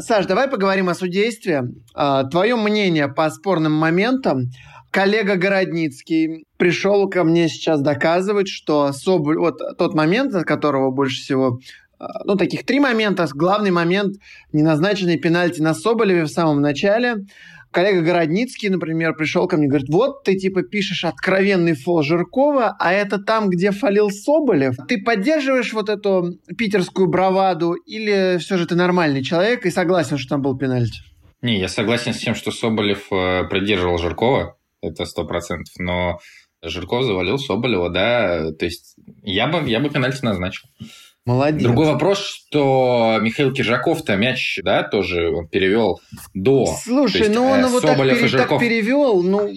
Саш, 0.00 0.24
давай 0.26 0.48
поговорим 0.48 0.88
о 0.88 0.94
судействе. 0.94 1.64
А, 1.94 2.24
Твое 2.24 2.56
мнение 2.56 3.08
по 3.08 3.28
спорным 3.30 3.72
моментам. 3.72 4.50
Коллега 4.90 5.36
Городницкий 5.36 6.46
пришел 6.56 7.08
ко 7.08 7.22
мне 7.22 7.48
сейчас 7.48 7.80
доказывать, 7.80 8.48
что 8.48 8.92
Соболь, 8.92 9.38
вот 9.38 9.58
тот 9.78 9.94
момент, 9.94 10.34
от 10.34 10.44
которого 10.44 10.90
больше 10.90 11.20
всего 11.20 11.60
а, 11.98 12.24
ну, 12.24 12.36
таких 12.36 12.64
три 12.64 12.80
момента. 12.80 13.28
Главный 13.34 13.70
момент– 13.70 14.16
неназначенный 14.52 15.18
пенальти 15.18 15.60
на 15.60 15.74
Соболеве 15.74 16.24
в 16.24 16.28
самом 16.28 16.62
начале 16.62 17.26
коллега 17.70 18.02
Городницкий, 18.02 18.68
например, 18.68 19.14
пришел 19.14 19.46
ко 19.48 19.56
мне 19.56 19.66
и 19.66 19.68
говорит, 19.68 19.88
вот 19.88 20.24
ты 20.24 20.36
типа 20.36 20.62
пишешь 20.62 21.04
откровенный 21.04 21.74
фол 21.74 22.02
Жиркова, 22.02 22.76
а 22.78 22.92
это 22.92 23.18
там, 23.18 23.48
где 23.48 23.70
фалил 23.70 24.10
Соболев. 24.10 24.76
Ты 24.88 25.02
поддерживаешь 25.02 25.72
вот 25.72 25.88
эту 25.88 26.38
питерскую 26.56 27.08
браваду 27.08 27.74
или 27.74 28.38
все 28.38 28.56
же 28.56 28.66
ты 28.66 28.74
нормальный 28.74 29.22
человек 29.22 29.66
и 29.66 29.70
согласен, 29.70 30.18
что 30.18 30.30
там 30.30 30.42
был 30.42 30.56
пенальти? 30.56 31.00
Не, 31.42 31.58
я 31.58 31.68
согласен 31.68 32.12
с 32.12 32.18
тем, 32.18 32.34
что 32.34 32.50
Соболев 32.50 33.06
э, 33.10 33.44
придерживал 33.44 33.98
Жиркова, 33.98 34.56
это 34.82 35.06
сто 35.06 35.24
процентов, 35.24 35.72
но 35.78 36.18
Жирков 36.62 37.04
завалил 37.04 37.38
Соболева, 37.38 37.88
да, 37.88 38.52
то 38.52 38.66
есть 38.66 38.96
я 39.22 39.46
бы, 39.46 39.68
я 39.68 39.80
бы 39.80 39.88
пенальти 39.88 40.22
назначил. 40.22 40.68
Молодец. 41.30 41.62
Другой 41.62 41.86
вопрос, 41.86 42.18
что 42.18 43.18
Михаил 43.20 43.52
Киржаков-то 43.52 44.16
мяч, 44.16 44.58
да, 44.64 44.82
тоже 44.82 45.30
он 45.30 45.46
перевел 45.48 46.00
до. 46.34 46.66
Слушай, 46.82 47.18
есть, 47.22 47.34
ну 47.34 47.44
он 47.46 47.60
э, 47.64 47.68
его 47.68 47.80
так, 47.80 47.90
Соболев 47.92 48.18
пере- 48.18 48.30
так 48.30 48.40
Жирков- 48.50 48.60
перевел, 48.60 49.22
ну 49.22 49.48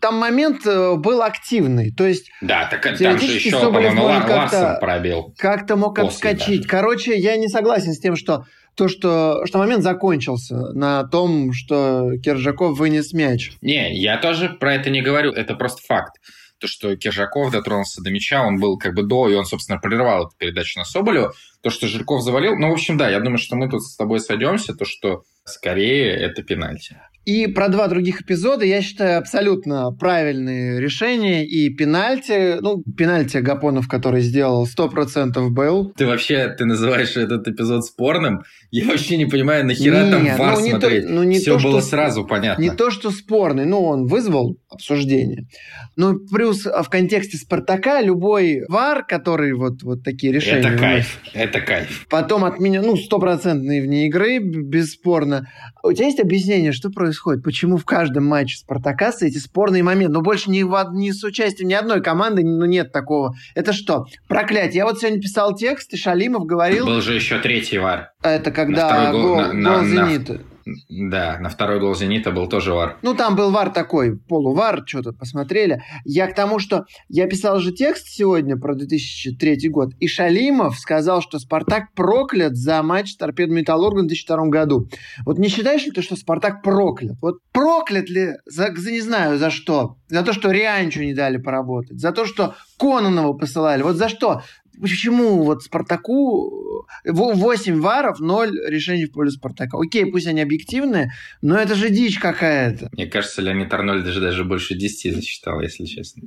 там 0.00 0.16
момент 0.16 0.66
э, 0.66 0.94
был 0.96 1.22
активный, 1.22 1.90
то 1.92 2.06
есть 2.06 2.30
Да, 2.40 2.66
так 2.70 2.82
там 2.82 2.96
же 3.18 3.26
еще, 3.26 3.50
Соболев 3.50 3.94
может 3.94 4.24
как-то- 4.26 4.78
пробил. 4.80 5.34
как-то 5.38 5.76
мог 5.76 5.98
отскочить. 5.98 6.58
даже. 6.62 6.68
Короче, 6.68 7.16
я 7.16 7.36
не 7.36 7.48
согласен 7.48 7.92
с 7.92 7.98
тем, 8.00 8.16
что 8.16 8.44
то, 8.76 8.88
что, 8.88 9.46
что 9.46 9.58
момент 9.58 9.82
закончился 9.82 10.56
на 10.74 11.04
том, 11.04 11.52
что 11.52 12.10
Киржаков 12.22 12.78
вынес 12.78 13.12
мяч. 13.12 13.52
Не, 13.62 13.96
я 13.98 14.18
тоже 14.18 14.50
про 14.50 14.74
это 14.74 14.90
не 14.90 15.00
говорю, 15.02 15.32
это 15.32 15.54
просто 15.54 15.80
факт. 15.86 16.16
То, 16.58 16.68
что 16.68 16.96
Киржаков 16.96 17.52
дотронулся 17.52 18.02
до 18.02 18.10
мяча, 18.10 18.42
он 18.42 18.58
был 18.58 18.78
как 18.78 18.94
бы 18.94 19.02
до, 19.02 19.28
и 19.28 19.34
он, 19.34 19.44
собственно, 19.44 19.78
прервал 19.78 20.26
эту 20.26 20.36
передачу 20.38 20.78
на 20.78 20.84
Соболеву. 20.84 21.32
То, 21.60 21.70
что 21.70 21.86
Жирков 21.86 22.22
завалил, 22.22 22.56
ну, 22.56 22.70
в 22.70 22.72
общем, 22.72 22.96
да, 22.96 23.10
я 23.10 23.20
думаю, 23.20 23.38
что 23.38 23.56
мы 23.56 23.68
тут 23.68 23.82
с 23.82 23.96
тобой 23.96 24.20
сойдемся, 24.20 24.74
то, 24.74 24.84
что 24.84 25.24
скорее 25.44 26.12
это 26.12 26.42
пенальти. 26.42 26.98
И 27.26 27.48
про 27.48 27.68
два 27.68 27.88
других 27.88 28.20
эпизода 28.22 28.64
я 28.64 28.80
считаю 28.80 29.18
абсолютно 29.18 29.90
правильные 29.90 30.80
решения. 30.80 31.44
И 31.44 31.68
пенальти, 31.70 32.60
ну, 32.60 32.84
пенальти 32.96 33.38
Гапонов, 33.38 33.88
который 33.88 34.20
сделал, 34.20 34.64
100% 34.64 35.48
был. 35.50 35.92
Ты 35.96 36.06
вообще, 36.06 36.54
ты 36.56 36.64
называешь 36.66 37.16
этот 37.16 37.48
эпизод 37.48 37.84
спорным? 37.84 38.44
Я 38.70 38.86
вообще 38.86 39.16
не 39.16 39.26
понимаю, 39.26 39.66
нахера 39.66 40.04
Не, 40.04 40.10
там 40.12 40.22
ну, 40.24 40.36
вар 40.36 40.54
то- 40.54 40.60
смотреть? 40.60 41.08
ну, 41.08 41.24
не 41.24 41.38
Все 41.40 41.56
то, 41.58 41.64
было 41.64 41.80
что- 41.80 41.90
сразу 41.90 42.24
понятно. 42.24 42.62
Не 42.62 42.70
то, 42.70 42.92
что 42.92 43.10
спорный, 43.10 43.64
ну, 43.64 43.82
он 43.82 44.06
вызвал 44.06 44.58
обсуждение. 44.70 45.48
Ну, 45.96 46.20
плюс 46.32 46.64
а, 46.64 46.84
в 46.84 46.88
контексте 46.90 47.38
Спартака 47.38 48.02
любой 48.02 48.62
вар, 48.68 49.04
который 49.04 49.52
вот, 49.54 49.82
вот 49.82 50.04
такие 50.04 50.32
решения... 50.32 50.60
это 50.60 50.78
кайф, 50.78 51.18
это 51.34 51.60
кайф. 51.60 52.06
Потом 52.08 52.44
от 52.44 52.60
меня, 52.60 52.82
ну, 52.82 52.96
стопроцентные 52.96 53.82
вне 53.82 54.06
игры, 54.06 54.38
бесспорно. 54.38 55.48
У 55.82 55.92
тебя 55.92 56.06
есть 56.06 56.20
объяснение, 56.20 56.70
что 56.70 56.90
происходит? 56.90 57.15
Почему 57.42 57.76
в 57.76 57.84
каждом 57.84 58.24
матче 58.26 58.58
Спартака 58.58 59.12
эти 59.20 59.38
спорные 59.38 59.82
моменты? 59.82 60.12
Но 60.12 60.20
больше 60.22 60.50
ни, 60.50 60.62
в, 60.62 60.90
ни 60.92 61.10
с 61.10 61.22
участием 61.24 61.68
ни 61.68 61.74
одной 61.74 62.02
команды 62.02 62.42
ну, 62.44 62.64
нет 62.64 62.92
такого. 62.92 63.34
Это 63.54 63.72
что? 63.72 64.06
Проклятие. 64.28 64.78
Я 64.78 64.84
вот 64.84 64.98
сегодня 64.98 65.20
писал 65.20 65.54
текст, 65.54 65.92
и 65.94 65.96
Шалимов 65.96 66.44
говорил, 66.46 66.86
Был 66.86 67.00
же 67.00 67.14
еще 67.14 67.38
третий 67.38 67.78
вар. 67.78 68.10
это 68.22 68.50
когда 68.50 68.88
второй 68.88 69.12
гол- 69.12 69.22
гол, 69.22 69.36
на- 69.36 69.52
на- 69.52 69.70
гол 69.74 69.82
на- 69.82 70.08
«Зенита». 70.08 70.40
Да, 70.88 71.38
на 71.38 71.48
второй 71.48 71.78
гол 71.78 71.94
«Зенита» 71.94 72.32
был 72.32 72.48
тоже 72.48 72.74
вар. 72.74 72.98
Ну, 73.02 73.14
там 73.14 73.36
был 73.36 73.50
вар 73.52 73.70
такой, 73.70 74.18
полувар, 74.18 74.82
что-то 74.84 75.12
посмотрели. 75.12 75.82
Я 76.04 76.26
к 76.26 76.34
тому, 76.34 76.58
что 76.58 76.86
я 77.08 77.26
писал 77.28 77.60
же 77.60 77.70
текст 77.70 78.08
сегодня 78.08 78.56
про 78.56 78.74
2003 78.74 79.68
год, 79.68 79.90
и 80.00 80.08
Шалимов 80.08 80.78
сказал, 80.78 81.22
что 81.22 81.38
«Спартак» 81.38 81.92
проклят 81.94 82.56
за 82.56 82.82
матч 82.82 83.12
с 83.12 83.16
торпедо 83.16 83.52
Металлургом 83.52 84.06
в 84.06 84.08
2002 84.08 84.46
году. 84.48 84.88
Вот 85.24 85.38
не 85.38 85.48
считаешь 85.48 85.84
ли 85.84 85.92
ты, 85.92 86.02
что 86.02 86.16
«Спартак» 86.16 86.62
проклят? 86.62 87.16
Вот 87.22 87.36
проклят 87.52 88.10
ли 88.10 88.32
за, 88.44 88.74
за 88.74 88.90
не 88.90 89.00
знаю 89.00 89.38
за 89.38 89.50
что? 89.50 89.96
За 90.08 90.22
то, 90.22 90.32
что 90.32 90.50
Рианчу 90.50 91.00
не 91.00 91.14
дали 91.14 91.36
поработать? 91.36 92.00
За 92.00 92.10
то, 92.10 92.26
что 92.26 92.56
Кононова 92.78 93.34
посылали? 93.34 93.82
Вот 93.82 93.96
за 93.96 94.08
что? 94.08 94.42
Почему 94.80 95.42
вот 95.42 95.62
Спартаку 95.62 96.86
8 97.04 97.80
варов, 97.80 98.20
0 98.20 98.50
решений 98.68 99.06
в 99.06 99.12
пользу 99.12 99.38
Спартака? 99.38 99.78
Окей, 99.78 100.06
пусть 100.06 100.26
они 100.26 100.40
объективные, 100.42 101.12
но 101.42 101.58
это 101.58 101.74
же 101.74 101.90
дичь 101.90 102.18
какая-то. 102.18 102.88
Мне 102.92 103.06
кажется, 103.06 103.42
Леонид 103.42 103.72
Арнольд 103.72 104.04
даже, 104.04 104.44
больше 104.44 104.74
10 104.74 105.14
засчитал, 105.14 105.60
если 105.60 105.84
честно. 105.84 106.22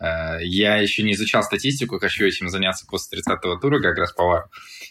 Э, 0.00 0.38
Я 0.42 0.76
еще 0.76 1.02
не 1.02 1.12
изучал 1.12 1.42
статистику, 1.42 1.98
хочу 1.98 2.24
этим 2.24 2.48
заняться 2.48 2.86
после 2.86 3.20
30-го 3.20 3.56
тура, 3.56 3.80
как 3.80 3.96
раз 3.98 4.12
по 4.12 4.24
вару, 4.24 4.48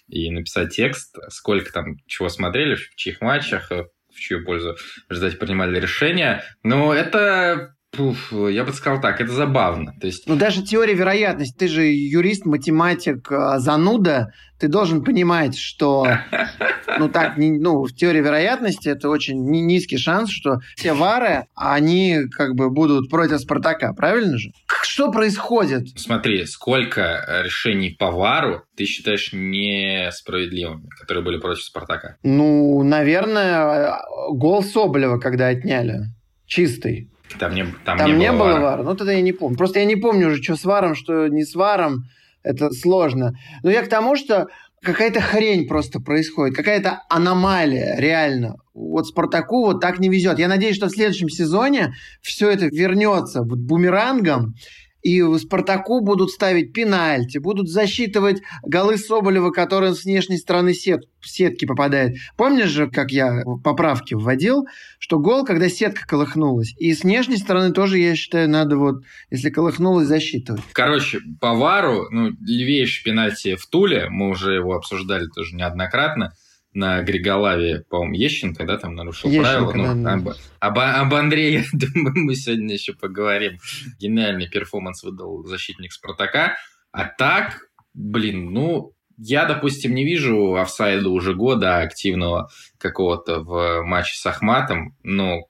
и 0.07 0.29
написать 0.31 0.75
текст, 0.75 1.17
сколько 1.29 1.71
там 1.71 1.97
чего 2.07 2.29
смотрели, 2.29 2.75
в 2.75 2.95
чьих 2.95 3.21
матчах, 3.21 3.71
э, 3.71 3.85
в 4.13 4.19
чью 4.19 4.43
пользу 4.43 4.75
результате 5.09 5.37
принимали 5.37 5.79
решения. 5.79 6.43
Но 6.63 6.93
это, 6.93 7.75
пуф, 7.95 8.31
я 8.31 8.63
бы 8.63 8.71
сказал 8.71 9.01
так, 9.01 9.19
это 9.19 9.31
забавно. 9.33 9.93
То 9.99 10.07
есть 10.07 10.27
Ну, 10.27 10.35
даже 10.37 10.63
теория 10.63 10.93
вероятности. 10.93 11.55
Ты 11.57 11.67
же 11.67 11.83
юрист, 11.83 12.45
математик, 12.45 13.29
а, 13.31 13.59
зануда. 13.59 14.31
Ты 14.59 14.67
должен 14.69 15.03
понимать, 15.03 15.57
что 15.57 16.07
ну, 16.99 17.09
так, 17.09 17.37
не- 17.37 17.59
ну, 17.59 17.83
в 17.83 17.93
теории 17.93 18.21
вероятности 18.21 18.87
это 18.87 19.09
очень 19.09 19.43
ни- 19.49 19.59
низкий 19.59 19.97
шанс, 19.97 20.29
что 20.29 20.59
все 20.77 20.93
вары, 20.93 21.45
они 21.55 22.19
как 22.31 22.55
бы 22.55 22.69
будут 22.69 23.09
против 23.09 23.39
Спартака. 23.41 23.91
Правильно 23.93 24.37
же? 24.37 24.51
Что 24.83 25.11
происходит? 25.11 25.87
Смотри, 25.97 26.45
сколько 26.45 27.01
э, 27.01 27.43
решений 27.43 27.89
по 27.97 28.11
вару 28.11 28.61
ты 28.77 28.85
считаешь 28.85 29.31
несправедливыми, 29.33 30.87
которые 30.99 31.23
были 31.25 31.39
против 31.39 31.63
Спартака? 31.63 32.15
Ну, 32.23 32.83
наверное, 32.83 33.97
гол 34.29 34.63
Соболева, 34.63 35.17
когда 35.19 35.47
отняли. 35.47 36.05
Чистый. 36.45 37.09
Там 37.39 37.53
не, 37.55 37.65
там 37.85 37.97
Там 37.97 38.17
не, 38.17 38.31
было, 38.31 38.39
вара. 38.39 38.61
вара. 38.61 38.83
Ну, 38.83 38.95
тогда 38.95 39.13
я 39.13 39.21
не 39.21 39.31
помню. 39.31 39.57
Просто 39.57 39.79
я 39.79 39.85
не 39.85 39.95
помню 39.95 40.27
уже, 40.27 40.41
что 40.41 40.55
с 40.55 40.63
варом, 40.65 40.95
что 40.95 41.27
не 41.27 41.43
с 41.43 41.55
варом. 41.55 42.03
Это 42.43 42.71
сложно. 42.71 43.33
Но 43.63 43.69
я 43.69 43.83
к 43.83 43.89
тому, 43.89 44.15
что 44.15 44.47
какая-то 44.81 45.21
хрень 45.21 45.67
просто 45.67 45.99
происходит, 45.99 46.55
какая-то 46.55 47.03
аномалия, 47.09 47.97
реально. 47.99 48.55
Вот 48.73 49.07
Спартаку 49.07 49.65
вот 49.65 49.79
так 49.79 49.99
не 49.99 50.09
везет. 50.09 50.39
Я 50.39 50.47
надеюсь, 50.47 50.75
что 50.75 50.87
в 50.87 50.91
следующем 50.91 51.29
сезоне 51.29 51.93
все 52.21 52.49
это 52.49 52.65
вернется 52.65 53.43
вот 53.43 53.59
бумерангом, 53.59 54.55
и 55.01 55.21
Спартаку 55.37 56.01
будут 56.01 56.31
ставить 56.31 56.73
пенальти, 56.73 57.37
будут 57.37 57.69
засчитывать 57.69 58.41
голы 58.63 58.97
Соболева, 58.97 59.51
которые 59.51 59.93
с 59.93 60.05
внешней 60.05 60.37
стороны 60.37 60.73
сет, 60.73 61.03
сетки 61.21 61.65
попадает. 61.65 62.17
Помнишь 62.37 62.69
же, 62.69 62.89
как 62.89 63.11
я 63.11 63.43
поправки 63.63 64.13
вводил, 64.13 64.65
что 64.99 65.19
гол, 65.19 65.45
когда 65.45 65.69
сетка 65.69 66.05
колыхнулась. 66.07 66.73
И 66.77 66.93
с 66.93 67.03
внешней 67.03 67.37
стороны 67.37 67.73
тоже, 67.73 67.97
я 67.99 68.15
считаю, 68.15 68.49
надо 68.49 68.77
вот, 68.77 69.03
если 69.29 69.49
колыхнулась, 69.49 70.07
засчитывать. 70.07 70.61
Короче, 70.73 71.19
по 71.39 71.53
вару, 71.53 72.07
ну, 72.11 72.29
левейший 72.41 73.03
пенальти 73.03 73.55
в 73.55 73.65
Туле, 73.67 74.07
мы 74.09 74.29
уже 74.29 74.53
его 74.53 74.73
обсуждали 74.73 75.27
тоже 75.27 75.55
неоднократно, 75.55 76.33
на 76.73 77.01
Григолаве, 77.01 77.83
по-моему, 77.89 78.15
Ещенко, 78.15 78.65
да, 78.65 78.77
там 78.77 78.95
нарушил 78.95 79.29
Ещенко, 79.29 79.71
правила. 79.71 79.73
Ну, 79.73 80.03
да, 80.03 80.17
да. 80.17 80.35
об, 80.59 80.79
об, 80.79 80.79
об 80.79 81.13
Андрее, 81.13 81.65
думаю, 81.73 82.13
мы 82.15 82.35
сегодня 82.35 82.73
еще 82.73 82.93
поговорим. 82.93 83.57
Гениальный 83.99 84.49
перформанс 84.49 85.03
выдал 85.03 85.43
защитник 85.43 85.91
Спартака. 85.91 86.55
А 86.91 87.05
так, 87.05 87.59
блин, 87.93 88.51
ну, 88.51 88.93
я, 89.23 89.45
допустим, 89.45 89.93
не 89.93 90.03
вижу 90.03 90.55
офсайда 90.55 91.09
уже 91.09 91.35
года 91.35 91.77
активного 91.77 92.49
какого-то 92.79 93.41
в 93.41 93.83
матче 93.83 94.15
с 94.15 94.25
Ахматом, 94.25 94.95
но 95.03 95.41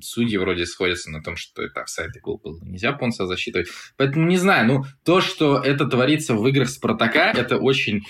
судьи 0.00 0.38
вроде 0.38 0.64
сходятся 0.64 1.10
на 1.10 1.22
том, 1.22 1.36
что 1.36 1.62
это 1.62 1.82
офсайд 1.82 2.16
и 2.16 2.20
гол 2.20 2.40
был. 2.42 2.58
Нельзя 2.62 2.92
Понса 2.92 3.26
засчитывать. 3.26 3.68
Поэтому 3.98 4.26
не 4.26 4.38
знаю, 4.38 4.66
ну, 4.66 4.84
то, 5.04 5.20
что 5.20 5.58
это 5.58 5.86
творится 5.86 6.34
в 6.34 6.46
играх 6.48 6.70
Спартака, 6.70 7.32
это 7.32 7.58
очень 7.58 8.04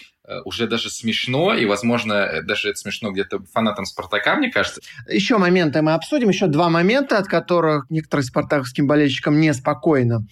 уже 0.44 0.66
даже 0.66 0.90
смешно, 0.90 1.54
и, 1.54 1.64
возможно, 1.64 2.42
даже 2.42 2.70
это 2.70 2.78
смешно 2.78 3.10
где-то 3.10 3.40
фанатам 3.52 3.84
Спартака, 3.84 4.36
мне 4.36 4.50
кажется. 4.50 4.80
Еще 5.08 5.38
моменты 5.38 5.82
мы 5.82 5.94
обсудим, 5.94 6.28
еще 6.28 6.46
два 6.46 6.68
момента, 6.68 7.18
от 7.18 7.26
которых 7.26 7.86
некоторым 7.90 8.24
спартаковским 8.24 8.86
болельщикам 8.86 9.40
неспокойно 9.40 10.26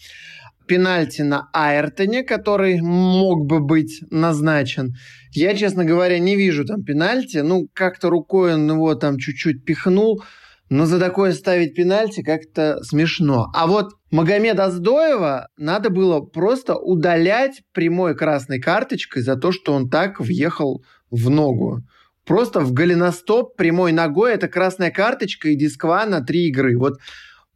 пенальти 0.67 1.23
на 1.23 1.49
Айртоне, 1.53 2.25
который 2.25 2.81
мог 2.81 3.47
бы 3.47 3.61
быть 3.61 4.03
назначен. 4.11 4.97
Я, 5.31 5.55
честно 5.55 5.85
говоря, 5.85 6.19
не 6.19 6.37
вижу 6.37 6.65
там 6.65 6.83
пенальти. 6.83 7.39
Ну, 7.39 7.69
как-то 7.73 8.11
рукой 8.11 8.55
он 8.55 8.69
его 8.69 8.95
там 8.95 9.19
чуть-чуть 9.19 9.65
пихнул. 9.65 10.23
Но 10.69 10.87
за 10.87 10.99
такое 10.99 11.33
ставить 11.33 11.75
пенальти 11.75 12.23
как-то 12.23 12.83
смешно. 12.83 13.49
А 13.55 13.67
вот 13.67 13.95
Магомед 14.11 14.59
Аздоева 14.59 15.49
надо 15.57 15.91
было 15.91 16.21
просто 16.21 16.77
удалять 16.77 17.63
прямой 17.73 18.17
красной 18.17 18.61
карточкой 18.61 19.23
за 19.23 19.37
то, 19.37 19.53
что 19.53 19.73
он 19.73 19.89
так 19.89 20.21
въехал 20.21 20.85
в 21.11 21.31
ногу. 21.31 21.83
Просто 22.25 22.61
в 22.61 22.73
голеностоп 22.73 23.57
прямой 23.57 23.93
ногой 23.93 24.33
это 24.33 24.49
красная 24.49 24.91
карточка 24.91 25.49
и 25.49 25.57
дисква 25.57 26.05
на 26.07 26.21
три 26.21 26.49
игры. 26.49 26.77
Вот 26.77 26.95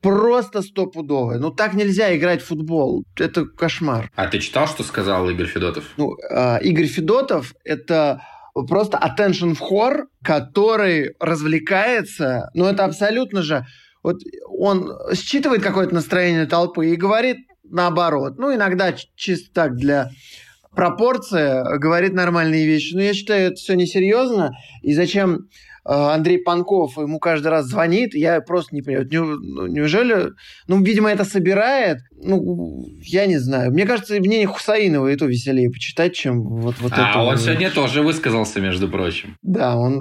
просто 0.00 0.62
стопудовая. 0.62 1.38
Ну, 1.38 1.50
так 1.50 1.74
нельзя 1.74 2.16
играть 2.16 2.42
в 2.42 2.46
футбол. 2.46 3.04
Это 3.16 3.44
кошмар. 3.44 4.10
А 4.14 4.28
ты 4.28 4.38
читал, 4.38 4.68
что 4.68 4.84
сказал 4.84 5.28
Игорь 5.28 5.46
Федотов? 5.46 5.84
Ну, 5.96 6.16
э, 6.30 6.62
Игорь 6.62 6.86
Федотов– 6.86 7.54
это 7.64 8.22
просто 8.54 8.98
attention 8.98 9.54
вхор, 9.54 10.08
который 10.22 11.14
развлекается. 11.18 12.50
Ну, 12.54 12.66
это 12.66 12.84
абсолютно 12.84 13.42
же... 13.42 13.66
Вот 14.02 14.16
он 14.48 14.92
считывает 15.12 15.62
какое-то 15.62 15.94
настроение 15.94 16.46
толпы 16.46 16.88
и 16.88 16.96
говорит 16.96 17.36
наоборот. 17.64 18.38
Ну, 18.38 18.54
иногда 18.54 18.94
чисто 19.14 19.52
так 19.52 19.76
для 19.76 20.10
пропорции 20.74 21.78
говорит 21.78 22.12
нормальные 22.12 22.66
вещи. 22.66 22.94
Но 22.94 23.02
я 23.02 23.14
считаю, 23.14 23.48
это 23.48 23.56
все 23.56 23.74
несерьезно. 23.74 24.52
И 24.82 24.94
зачем 24.94 25.48
Э, 25.84 26.12
Андрей 26.12 26.38
Панков 26.38 26.96
ему 26.98 27.18
каждый 27.18 27.48
раз 27.48 27.66
звонит, 27.66 28.14
я 28.14 28.40
просто 28.40 28.74
не 28.74 28.82
понимаю, 28.82 29.08
ну, 29.10 29.66
неужели, 29.66 30.30
ну, 30.68 30.82
видимо, 30.82 31.10
это 31.10 31.24
собирает, 31.24 31.98
ну, 32.22 32.84
я 33.02 33.26
не 33.26 33.38
знаю. 33.38 33.72
Мне 33.72 33.86
кажется, 33.86 34.14
мнение 34.20 34.46
Хусаинова 34.46 35.08
и 35.08 35.16
то 35.16 35.26
веселее 35.26 35.70
почитать, 35.70 36.14
чем 36.14 36.42
вот, 36.42 36.76
вот 36.80 36.92
а, 36.92 36.94
это. 36.94 37.12
А 37.14 37.24
он 37.24 37.38
сегодня 37.38 37.70
тоже 37.70 38.02
высказался, 38.02 38.60
между 38.60 38.88
прочим. 38.88 39.36
Да, 39.42 39.76
он 39.76 40.00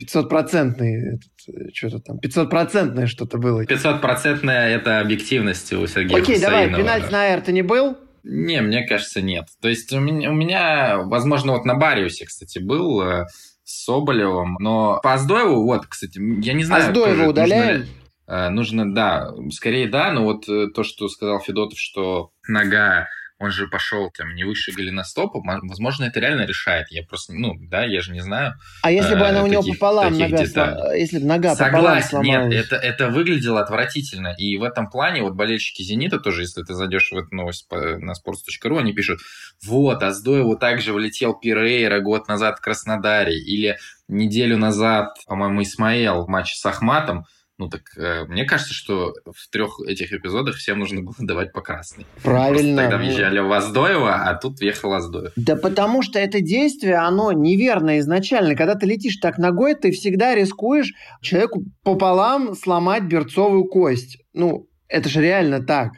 500-процентный, 0.00 1.18
э, 1.48 1.70
что-то 1.74 1.98
там, 1.98 2.18
500-процентное 2.18 3.06
что-то 3.06 3.38
было. 3.38 3.64
500-процентное 3.64 4.68
это 4.68 5.00
объективность 5.00 5.72
у 5.72 5.86
Сергея 5.86 6.22
Окей, 6.22 6.36
Хусаинова. 6.36 6.68
давай, 6.68 6.80
пенальти 6.80 7.12
на 7.12 7.28
Эрта 7.28 7.52
не 7.52 7.62
был? 7.62 7.96
Не, 8.30 8.60
мне 8.60 8.86
кажется, 8.86 9.22
нет. 9.22 9.46
То 9.62 9.68
есть 9.68 9.90
у 9.92 10.00
меня, 10.00 10.30
у 10.30 10.34
меня, 10.34 10.98
возможно, 10.98 11.52
вот 11.52 11.64
на 11.64 11.74
Бариусе, 11.74 12.26
кстати, 12.26 12.58
был 12.58 13.00
э, 13.00 13.26
с 13.64 13.84
Соболевым. 13.84 14.58
Но 14.60 15.00
по 15.02 15.14
Аздоеву, 15.14 15.64
вот, 15.64 15.86
кстати, 15.86 16.20
я 16.44 16.52
не 16.52 16.62
знаю... 16.62 16.88
Аздоева 16.88 17.30
удаляем? 17.30 17.86
Нужно, 18.26 18.50
нужно, 18.50 18.94
да, 18.94 19.32
скорее 19.50 19.88
да, 19.88 20.12
но 20.12 20.24
вот 20.24 20.46
э, 20.46 20.66
то, 20.74 20.82
что 20.82 21.08
сказал 21.08 21.40
Федотов, 21.40 21.78
что 21.78 22.30
нога 22.46 23.08
он 23.38 23.52
же 23.52 23.68
пошел 23.68 24.10
там 24.10 24.34
не 24.34 24.44
выше 24.44 24.72
голеностопа, 24.72 25.40
возможно, 25.62 26.04
это 26.04 26.18
реально 26.18 26.42
решает. 26.42 26.88
Я 26.90 27.04
просто, 27.04 27.32
ну, 27.32 27.54
да, 27.60 27.84
я 27.84 28.00
же 28.00 28.12
не 28.12 28.20
знаю. 28.20 28.54
А 28.82 28.90
если 28.90 29.14
бы 29.14 29.26
она 29.26 29.44
у 29.44 29.46
него 29.46 29.62
пополам 29.62 30.18
нога, 30.18 30.44
слом... 30.44 30.94
если 30.94 31.18
бы 31.18 31.26
нога 31.26 31.54
Согласен, 31.54 32.18
пополам 32.18 32.48
нет, 32.50 32.66
это, 32.66 32.76
это 32.76 33.08
выглядело 33.08 33.60
отвратительно. 33.60 34.34
И 34.36 34.56
в 34.56 34.64
этом 34.64 34.90
плане 34.90 35.22
вот 35.22 35.34
болельщики 35.34 35.82
«Зенита» 35.82 36.18
тоже, 36.18 36.42
если 36.42 36.62
ты 36.62 36.74
зайдешь 36.74 37.12
в 37.12 37.16
эту 37.16 37.34
новость 37.34 37.70
на 37.70 38.12
sports.ru, 38.12 38.78
они 38.78 38.92
пишут, 38.92 39.20
вот, 39.64 40.02
Аздоеву 40.02 40.56
также 40.56 40.92
влетел 40.92 41.34
Пирейра 41.34 42.00
год 42.00 42.26
назад 42.26 42.58
в 42.58 42.60
Краснодаре, 42.60 43.38
или 43.38 43.78
неделю 44.08 44.56
назад, 44.56 45.14
по-моему, 45.26 45.62
Исмаэл 45.62 46.24
в 46.24 46.28
матче 46.28 46.56
с 46.56 46.66
Ахматом, 46.66 47.26
ну 47.58 47.68
так 47.68 47.82
э, 47.96 48.24
мне 48.26 48.44
кажется, 48.44 48.72
что 48.72 49.14
в 49.26 49.50
трех 49.50 49.80
этих 49.86 50.12
эпизодах 50.12 50.56
всем 50.56 50.78
нужно 50.78 51.02
было 51.02 51.14
давать 51.18 51.52
по 51.52 51.60
красной. 51.60 52.06
Правильно. 52.22 52.76
Просто 52.76 52.76
тогда 52.76 52.96
въезжали 52.98 53.38
в 53.40 53.52
Аздоева, 53.52 54.14
а 54.14 54.34
тут 54.36 54.60
въехал 54.60 54.94
Аздоев. 54.94 55.32
Да 55.34 55.56
потому 55.56 56.02
что 56.02 56.20
это 56.20 56.40
действие, 56.40 56.96
оно 56.96 57.32
неверно 57.32 57.98
изначально. 57.98 58.54
Когда 58.54 58.76
ты 58.76 58.86
летишь 58.86 59.16
так 59.16 59.38
ногой, 59.38 59.74
ты 59.74 59.90
всегда 59.90 60.36
рискуешь 60.36 60.92
человеку 61.20 61.64
пополам 61.82 62.54
сломать 62.54 63.04
берцовую 63.04 63.64
кость. 63.64 64.18
Ну, 64.32 64.68
это 64.86 65.08
же 65.08 65.20
реально 65.20 65.60
так. 65.60 65.92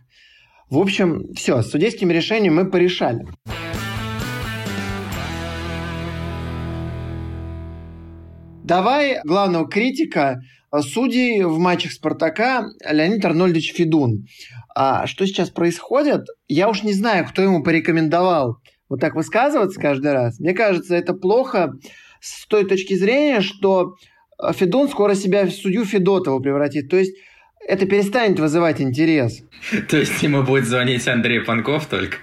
В 0.71 0.79
общем, 0.79 1.33
все, 1.35 1.63
с 1.63 1.71
судейским 1.71 2.11
решением 2.11 2.55
мы 2.55 2.71
порешали. 2.71 3.27
Давай 8.65 9.21
главного 9.25 9.69
критика 9.69 10.41
судей 10.79 11.43
в 11.43 11.59
матчах 11.59 11.93
«Спартака» 11.93 12.67
Леонид 12.89 13.25
Арнольдович 13.25 13.75
Федун. 13.75 14.27
А 14.75 15.07
что 15.07 15.27
сейчас 15.27 15.51
происходит, 15.51 16.27
я 16.49 16.69
уж 16.69 16.83
не 16.83 16.93
знаю, 16.93 17.27
кто 17.27 17.43
ему 17.43 17.63
порекомендовал 17.63 18.59
вот 18.89 19.01
так 19.01 19.15
высказываться 19.15 19.81
каждый 19.81 20.13
раз. 20.13 20.39
Мне 20.39 20.53
кажется, 20.53 20.95
это 20.95 21.15
плохо 21.15 21.73
с 22.21 22.47
той 22.47 22.67
точки 22.67 22.95
зрения, 22.95 23.41
что 23.41 23.95
Федун 24.55 24.89
скоро 24.89 25.15
себя 25.15 25.47
в 25.47 25.51
судью 25.51 25.85
Федотова 25.85 26.39
превратит. 26.41 26.89
То 26.89 26.97
есть 26.97 27.17
это 27.67 27.87
перестанет 27.87 28.39
вызывать 28.39 28.81
интерес. 28.81 29.43
То 29.89 29.99
есть 29.99 30.23
ему 30.23 30.43
будет 30.43 30.67
звонить 30.67 31.07
Андрей 31.09 31.41
Панков 31.41 31.87
только? 31.87 32.19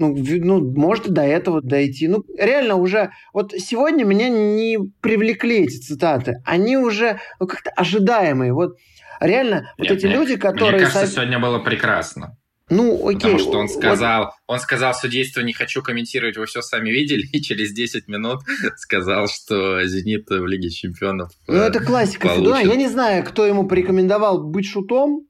Ну, 0.00 0.16
ну, 0.16 0.72
может 0.72 1.10
до 1.10 1.22
этого 1.22 1.60
дойти. 1.60 2.08
Ну, 2.08 2.24
реально 2.36 2.76
уже... 2.76 3.10
Вот 3.34 3.52
сегодня 3.52 4.04
меня 4.04 4.28
не 4.30 4.78
привлекли 5.00 5.64
эти 5.64 5.76
цитаты. 5.76 6.42
Они 6.44 6.76
уже 6.76 7.20
ну, 7.38 7.46
как-то 7.46 7.70
ожидаемые. 7.70 8.54
Вот 8.54 8.76
реально 9.20 9.72
Нет, 9.78 9.90
вот 9.90 9.90
эти 9.90 10.06
мне, 10.06 10.14
люди, 10.14 10.36
которые... 10.36 10.82
Мне 10.82 10.90
кажется, 10.90 11.06
сегодня 11.06 11.38
было 11.38 11.58
прекрасно. 11.58 12.36
Ну, 12.70 13.06
окей. 13.06 13.20
Потому 13.20 13.38
что 13.38 13.58
он 13.58 13.68
сказал, 13.68 14.24
вот... 14.24 14.32
он 14.46 14.58
сказал 14.60 14.94
судейство 14.94 15.40
не 15.40 15.52
хочу 15.52 15.82
комментировать, 15.82 16.36
вы 16.38 16.46
все 16.46 16.62
сами 16.62 16.88
видели, 16.88 17.26
и 17.32 17.42
через 17.42 17.72
10 17.72 18.08
минут 18.08 18.40
сказал, 18.76 19.28
что 19.28 19.84
«Зенит» 19.84 20.30
в 20.30 20.46
Лиге 20.46 20.70
Чемпионов 20.70 21.30
Ну, 21.46 21.56
это 21.56 21.80
классика 21.80 22.28
Федуна. 22.28 22.60
Я 22.60 22.76
не 22.76 22.88
знаю, 22.88 23.22
кто 23.24 23.44
ему 23.44 23.66
порекомендовал 23.66 24.42
быть 24.42 24.66
шутом, 24.66 25.26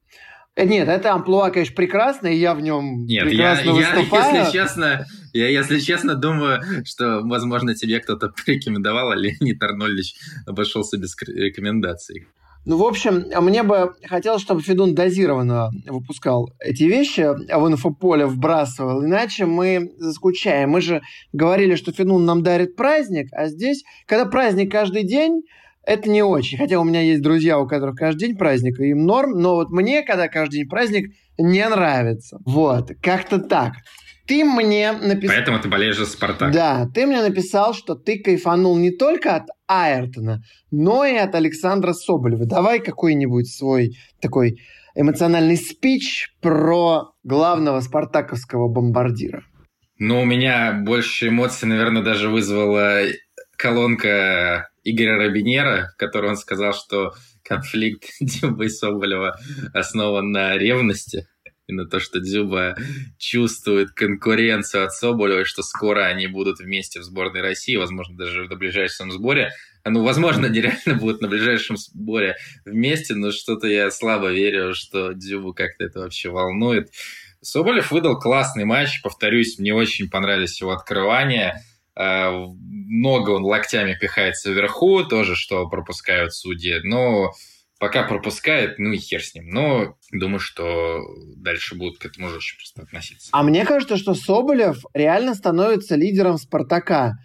нет, 0.57 0.87
это 0.87 1.13
амплуа, 1.13 1.49
конечно, 1.49 1.75
прекрасное, 1.75 2.33
и 2.33 2.37
я 2.37 2.53
в 2.53 2.61
нем 2.61 3.05
Нет, 3.05 3.23
прекрасно 3.23 3.69
я, 3.69 3.73
выступаю. 3.73 4.33
Я, 4.33 4.39
если 4.39 4.51
честно, 4.51 5.05
я, 5.33 5.47
если 5.47 5.79
честно, 5.79 6.15
думаю, 6.15 6.61
что, 6.85 7.21
возможно, 7.23 7.73
тебе 7.73 7.99
кто-то 7.99 8.29
порекомендовал, 8.45 9.11
а 9.11 9.15
Леонид 9.15 9.61
Арнольдович 9.63 10.15
обошелся 10.45 10.97
без 10.97 11.15
рекомендаций. 11.27 12.27
Ну, 12.63 12.77
в 12.77 12.83
общем, 12.83 13.25
мне 13.41 13.63
бы 13.63 13.93
хотелось, 14.05 14.43
чтобы 14.43 14.61
Федун 14.61 14.93
дозированно 14.93 15.71
выпускал 15.87 16.53
эти 16.59 16.83
вещи, 16.83 17.21
а 17.21 17.59
в 17.59 17.67
инфополе 17.67 18.27
вбрасывал, 18.27 19.03
иначе 19.03 19.47
мы 19.47 19.91
заскучаем. 19.97 20.69
Мы 20.69 20.81
же 20.81 21.01
говорили, 21.33 21.75
что 21.75 21.91
Федун 21.91 22.25
нам 22.25 22.43
дарит 22.43 22.75
праздник, 22.75 23.29
а 23.31 23.47
здесь, 23.47 23.83
когда 24.05 24.25
праздник 24.25 24.71
каждый 24.71 25.03
день, 25.03 25.41
это 25.85 26.09
не 26.09 26.23
очень. 26.23 26.57
Хотя 26.57 26.79
у 26.79 26.83
меня 26.83 27.01
есть 27.01 27.21
друзья, 27.21 27.59
у 27.59 27.67
которых 27.67 27.95
каждый 27.95 28.27
день 28.27 28.37
праздник, 28.37 28.79
и 28.79 28.89
им 28.89 29.05
норм, 29.05 29.31
но 29.39 29.55
вот 29.55 29.69
мне, 29.69 30.03
когда 30.03 30.27
каждый 30.27 30.57
день 30.57 30.69
праздник, 30.69 31.11
не 31.37 31.67
нравится. 31.67 32.39
Вот, 32.45 32.91
как-то 33.01 33.39
так. 33.39 33.73
Ты 34.27 34.45
мне 34.45 34.91
написал... 34.91 35.35
Поэтому 35.35 35.59
ты 35.59 35.67
болеешь 35.67 35.97
за 35.97 36.05
Спартак. 36.05 36.53
Да, 36.53 36.87
ты 36.93 37.05
мне 37.05 37.21
написал, 37.21 37.73
что 37.73 37.95
ты 37.95 38.19
кайфанул 38.19 38.77
не 38.77 38.91
только 38.91 39.35
от 39.35 39.47
Айртона, 39.67 40.41
но 40.69 41.03
и 41.03 41.15
от 41.15 41.35
Александра 41.35 41.93
Соболева. 41.93 42.45
Давай 42.45 42.79
какой-нибудь 42.79 43.51
свой 43.51 43.97
такой 44.21 44.59
эмоциональный 44.95 45.57
спич 45.57 46.29
про 46.41 47.11
главного 47.23 47.79
спартаковского 47.81 48.67
бомбардира. 48.67 49.43
Ну, 49.97 50.21
у 50.21 50.25
меня 50.25 50.73
больше 50.73 51.27
эмоций, 51.27 51.67
наверное, 51.67 52.01
даже 52.01 52.29
вызвала 52.29 53.01
колонка 53.57 54.69
Игоря 54.83 55.17
Робинера, 55.17 55.91
в 55.93 55.97
которой 55.97 56.31
он 56.31 56.37
сказал, 56.37 56.73
что 56.73 57.13
конфликт 57.43 58.05
Дзюба 58.21 58.65
и 58.65 58.69
Соболева 58.69 59.37
основан 59.73 60.31
на 60.31 60.57
ревности 60.57 61.27
и 61.67 61.73
на 61.73 61.87
то, 61.87 61.99
что 61.99 62.19
Дзюба 62.19 62.75
чувствует 63.17 63.91
конкуренцию 63.91 64.85
от 64.85 64.93
Соболева, 64.93 65.41
и 65.41 65.45
что 65.45 65.63
скоро 65.63 66.05
они 66.05 66.27
будут 66.27 66.59
вместе 66.59 66.99
в 66.99 67.03
сборной 67.03 67.41
России, 67.41 67.75
возможно, 67.75 68.17
даже 68.17 68.47
на 68.47 68.55
ближайшем 68.55 69.11
сборе. 69.11 69.51
Ну, 69.85 70.03
возможно, 70.03 70.45
нереально 70.49 70.95
будут 70.99 71.21
на 71.21 71.27
ближайшем 71.27 71.77
сборе 71.77 72.35
вместе, 72.65 73.15
но 73.15 73.31
что-то 73.31 73.67
я 73.67 73.89
слабо 73.91 74.31
верю, 74.31 74.73
что 74.73 75.13
Дзюбу 75.13 75.53
как-то 75.53 75.85
это 75.85 75.99
вообще 75.99 76.29
волнует. 76.29 76.89
Соболев 77.41 77.91
выдал 77.91 78.19
классный 78.19 78.65
матч, 78.65 79.01
повторюсь, 79.01 79.57
мне 79.57 79.73
очень 79.73 80.09
понравились 80.09 80.61
его 80.61 80.71
открывания. 80.71 81.63
Э, 82.01 82.47
много 82.63 83.31
он 83.31 83.43
локтями 83.43 83.95
пихается 83.99 84.51
вверху, 84.51 85.03
тоже 85.03 85.35
что 85.35 85.67
пропускают 85.69 86.33
судьи, 86.33 86.79
но 86.83 87.31
пока 87.79 88.03
пропускает, 88.03 88.79
ну 88.79 88.91
и 88.91 88.97
хер 88.97 89.23
с 89.23 89.35
ним. 89.35 89.49
Но 89.49 89.95
думаю, 90.11 90.39
что 90.39 90.99
дальше 91.35 91.75
будут 91.75 91.99
к 91.99 92.05
этому 92.05 92.29
жестче 92.29 92.57
просто 92.57 92.81
относиться. 92.81 93.29
А 93.31 93.43
мне 93.43 93.65
кажется, 93.65 93.97
что 93.97 94.13
Соболев 94.15 94.83
реально 94.93 95.35
становится 95.35 95.95
лидером 95.95 96.37
«Спартака». 96.37 97.17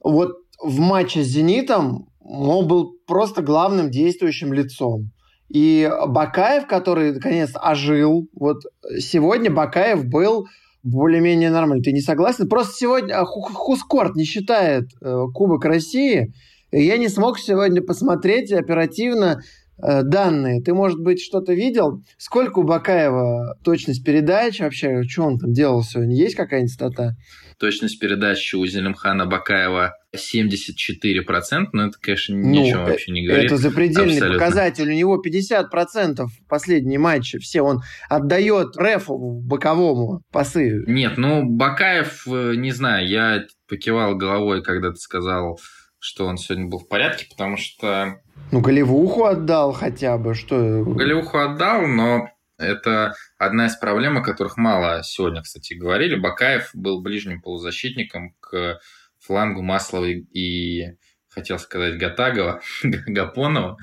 Вот 0.00 0.36
в 0.62 0.78
матче 0.80 1.22
с 1.22 1.26
«Зенитом» 1.26 2.08
он 2.20 2.68
был 2.68 2.98
просто 3.06 3.42
главным 3.42 3.90
действующим 3.90 4.52
лицом. 4.52 5.10
И 5.48 5.90
Бакаев, 6.06 6.66
который 6.66 7.14
наконец 7.14 7.52
ожил, 7.54 8.28
вот 8.34 8.58
сегодня 8.98 9.50
Бакаев 9.50 10.04
был 10.04 10.46
более-менее 10.82 11.50
нормальный. 11.50 11.82
Ты 11.82 11.92
не 11.92 12.00
согласен? 12.00 12.48
Просто 12.48 12.74
сегодня 12.74 13.14
а, 13.14 13.24
Хускорт 13.24 14.14
не 14.14 14.24
считает 14.24 14.84
э, 15.00 15.24
Кубок 15.34 15.64
России. 15.64 16.32
И 16.70 16.82
я 16.82 16.98
не 16.98 17.08
смог 17.08 17.38
сегодня 17.38 17.82
посмотреть 17.82 18.52
оперативно 18.52 19.40
э, 19.82 20.02
данные. 20.02 20.62
Ты, 20.62 20.74
может 20.74 21.00
быть, 21.00 21.20
что-то 21.20 21.52
видел? 21.54 22.02
Сколько 22.16 22.60
у 22.60 22.62
Бакаева 22.62 23.56
точность 23.64 24.04
передач 24.04 24.60
вообще? 24.60 25.02
Что 25.02 25.24
он 25.24 25.38
там 25.38 25.52
делал 25.52 25.82
сегодня? 25.82 26.14
Есть 26.14 26.34
какая-нибудь 26.34 26.72
стата? 26.72 27.16
Точность 27.58 27.98
передачи 27.98 28.54
у 28.54 28.64
Зелимхана 28.66 29.26
Бакаева 29.26 29.94
74%, 30.14 31.66
но 31.72 31.86
это, 31.86 31.98
конечно, 32.00 32.34
ничего 32.34 32.80
ну, 32.80 32.86
вообще 32.86 33.12
не 33.12 33.26
говорит. 33.26 33.46
Это 33.46 33.56
запредельный 33.56 34.14
Абсолютно. 34.14 34.38
показатель. 34.38 34.88
У 34.88 34.94
него 34.94 35.20
50% 35.20 36.26
последние 36.48 36.98
матчи. 36.98 37.38
Все, 37.38 37.62
он 37.62 37.82
отдает 38.08 38.76
рефу 38.76 39.18
боковому 39.42 40.22
пасы. 40.30 40.84
Нет, 40.86 41.18
ну, 41.18 41.44
Бакаев, 41.44 42.28
э, 42.28 42.54
не 42.54 42.70
знаю, 42.70 43.08
я 43.08 43.44
покивал 43.68 44.14
головой, 44.14 44.62
когда 44.62 44.90
ты 44.90 44.96
сказал, 44.96 45.58
что 45.98 46.26
он 46.26 46.38
сегодня 46.38 46.68
был 46.68 46.78
в 46.78 46.88
порядке, 46.88 47.26
потому 47.28 47.56
что... 47.56 48.20
Ну, 48.52 48.60
голевуху 48.60 49.24
отдал 49.24 49.72
хотя 49.72 50.16
бы, 50.16 50.34
что... 50.34 50.84
Голевуху 50.84 51.38
отдал, 51.38 51.86
но 51.86 52.28
это 52.58 53.14
одна 53.38 53.66
из 53.66 53.76
проблем, 53.76 54.18
о 54.18 54.22
которых 54.22 54.56
мало 54.56 55.02
сегодня, 55.02 55.42
кстати, 55.42 55.74
говорили. 55.74 56.16
Бакаев 56.16 56.70
был 56.74 57.00
ближним 57.00 57.40
полузащитником 57.40 58.34
к 58.40 58.80
флангу 59.20 59.62
Масловой 59.62 60.26
и, 60.32 60.96
хотел 61.28 61.58
сказать, 61.58 61.98
Гатагова, 61.98 62.60
Гапонова. 62.82 63.78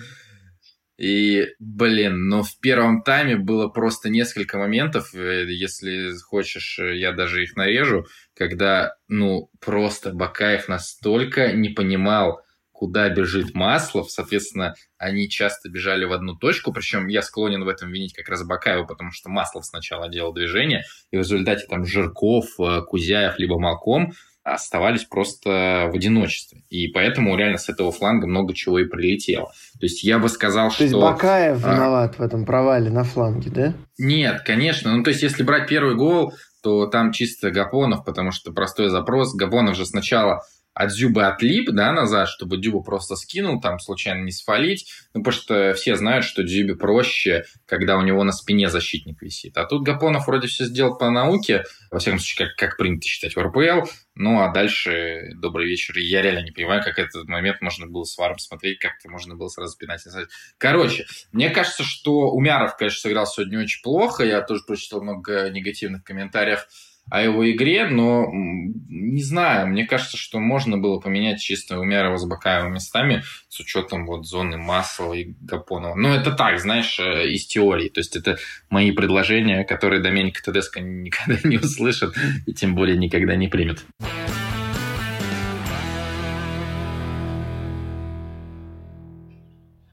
И, 0.97 1.47
блин, 1.59 2.29
ну 2.29 2.43
в 2.43 2.57
первом 2.61 3.03
тайме 3.03 3.35
было 3.35 3.67
просто 3.67 4.09
несколько 4.09 4.57
моментов, 4.57 5.13
э, 5.13 5.45
если 5.49 6.17
хочешь, 6.23 6.79
э, 6.79 6.95
я 6.97 7.11
даже 7.11 7.43
их 7.43 7.57
нарежу, 7.57 8.05
когда, 8.33 8.95
ну, 9.09 9.49
просто 9.59 10.13
Бакаев 10.13 10.69
настолько 10.69 11.51
не 11.51 11.67
понимал, 11.69 12.44
куда 12.75 13.09
бежит 13.09 13.53
Маслов, 13.53 14.11
соответственно, 14.11 14.75
они 14.97 15.29
часто 15.29 15.69
бежали 15.69 16.03
в 16.03 16.11
одну 16.11 16.35
точку, 16.35 16.73
причем 16.73 17.07
я 17.07 17.21
склонен 17.21 17.63
в 17.63 17.69
этом 17.69 17.89
винить 17.89 18.13
как 18.13 18.27
раз 18.27 18.43
Бакаева, 18.43 18.83
потому 18.83 19.11
что 19.11 19.29
Маслов 19.29 19.65
сначала 19.65 20.09
делал 20.09 20.33
движение, 20.33 20.83
и 21.09 21.15
в 21.15 21.19
результате 21.19 21.65
там 21.67 21.85
Жирков, 21.85 22.45
э, 22.59 22.81
Кузяев, 22.81 23.39
либо 23.39 23.57
Малком 23.57 24.11
оставались 24.43 25.05
просто 25.05 25.89
в 25.91 25.95
одиночестве. 25.95 26.61
И 26.69 26.87
поэтому 26.89 27.35
реально 27.35 27.57
с 27.57 27.67
этого 27.67 27.91
фланга 27.91 28.27
много 28.27 28.53
чего 28.53 28.77
и 28.77 28.85
прилетело. 28.85 29.47
То 29.79 29.85
есть 29.85 30.03
я 30.03 30.19
бы 30.19 30.29
сказал, 30.29 30.67
то 30.67 30.75
что... 30.75 30.79
То 30.79 30.83
есть 30.83 30.95
Бакаев 30.95 31.65
а... 31.65 31.73
виноват 31.73 32.19
в 32.19 32.21
этом 32.21 32.45
провале 32.45 32.91
на 32.91 33.03
фланге, 33.03 33.49
да? 33.49 33.73
Нет, 33.97 34.41
конечно. 34.45 34.95
Ну, 34.95 35.03
то 35.03 35.09
есть 35.09 35.23
если 35.23 35.41
брать 35.41 35.67
первый 35.67 35.95
гол, 35.95 36.31
то 36.61 36.85
там 36.85 37.11
чисто 37.11 37.49
Гапонов, 37.49 38.05
потому 38.05 38.31
что 38.31 38.51
простой 38.51 38.89
запрос. 38.89 39.33
Гапонов 39.33 39.75
же 39.75 39.85
сначала 39.85 40.41
от 40.75 40.89
Дзюбы 40.89 41.25
отлип, 41.25 41.71
да, 41.71 41.93
назад, 41.93 42.27
чтобы 42.27 42.57
Дзюбу 42.57 42.83
просто 42.83 43.15
скинул, 43.15 43.61
там, 43.61 43.79
случайно 43.79 44.23
не 44.23 44.31
свалить. 44.31 44.91
Ну, 45.13 45.23
потому 45.23 45.41
что 45.41 45.73
все 45.73 45.95
знают, 45.95 46.25
что 46.25 46.43
Дзюбе 46.43 46.75
проще, 46.75 47.45
когда 47.65 47.97
у 47.97 48.01
него 48.01 48.23
на 48.25 48.33
спине 48.33 48.69
защитник 48.69 49.21
висит. 49.21 49.57
А 49.57 49.65
тут 49.65 49.83
Гапонов 49.83 50.27
вроде 50.27 50.47
все 50.47 50.65
сделал 50.65 50.97
по 50.97 51.09
науке, 51.09 51.63
во 51.89 51.99
всяком 51.99 52.19
случае, 52.19 52.47
как, 52.47 52.57
как 52.57 52.77
принято 52.77 53.07
считать 53.07 53.37
в 53.37 53.39
РПЛ. 53.39 53.89
Ну, 54.15 54.41
а 54.41 54.51
дальше 54.51 55.31
добрый 55.35 55.67
вечер. 55.67 55.97
Я 55.97 56.21
реально 56.21 56.43
не 56.43 56.51
понимаю, 56.51 56.83
как 56.83 56.99
этот 56.99 57.25
момент 57.25 57.61
можно 57.61 57.87
было 57.87 58.03
с 58.03 58.17
варом 58.17 58.37
смотреть, 58.37 58.79
как 58.79 58.93
это 58.99 59.09
можно 59.09 59.35
было 59.35 59.47
сразу 59.47 59.77
пенальти 59.77 60.09
Короче, 60.57 61.05
мне 61.31 61.49
кажется, 61.49 61.83
что 61.83 62.31
Умяров, 62.31 62.75
конечно, 62.75 62.99
сыграл 62.99 63.25
сегодня 63.27 63.61
очень 63.61 63.81
плохо. 63.81 64.25
Я 64.25 64.41
тоже 64.41 64.63
прочитал 64.67 65.01
много 65.01 65.49
негативных 65.49 66.03
комментариев 66.03 66.67
о 67.09 67.21
его 67.21 67.49
игре, 67.51 67.87
но 67.87 68.29
не 68.33 69.21
знаю, 69.21 69.67
мне 69.67 69.85
кажется, 69.85 70.17
что 70.17 70.39
можно 70.39 70.77
было 70.77 70.99
поменять 70.99 71.39
чисто 71.39 71.79
Умярова 71.79 72.17
с 72.17 72.25
Бакаевым 72.25 72.73
местами 72.73 73.23
с 73.47 73.59
учетом 73.59 74.05
вот 74.05 74.25
зоны 74.25 74.57
Маслова 74.57 75.13
и 75.13 75.33
Гапонова. 75.41 75.95
Но 75.95 76.13
это 76.13 76.31
так, 76.31 76.59
знаешь, 76.59 76.99
э, 76.99 77.29
из 77.29 77.45
теории. 77.45 77.89
То 77.89 77.99
есть 77.99 78.15
это 78.15 78.37
мои 78.69 78.91
предложения, 78.91 79.63
которые 79.63 80.01
Доменик 80.01 80.41
Тедеско 80.41 80.81
никогда 80.81 81.37
не 81.47 81.57
услышит 81.57 82.15
и 82.45 82.53
тем 82.53 82.75
более 82.75 82.97
никогда 82.97 83.35
не 83.35 83.47
примет. 83.47 83.85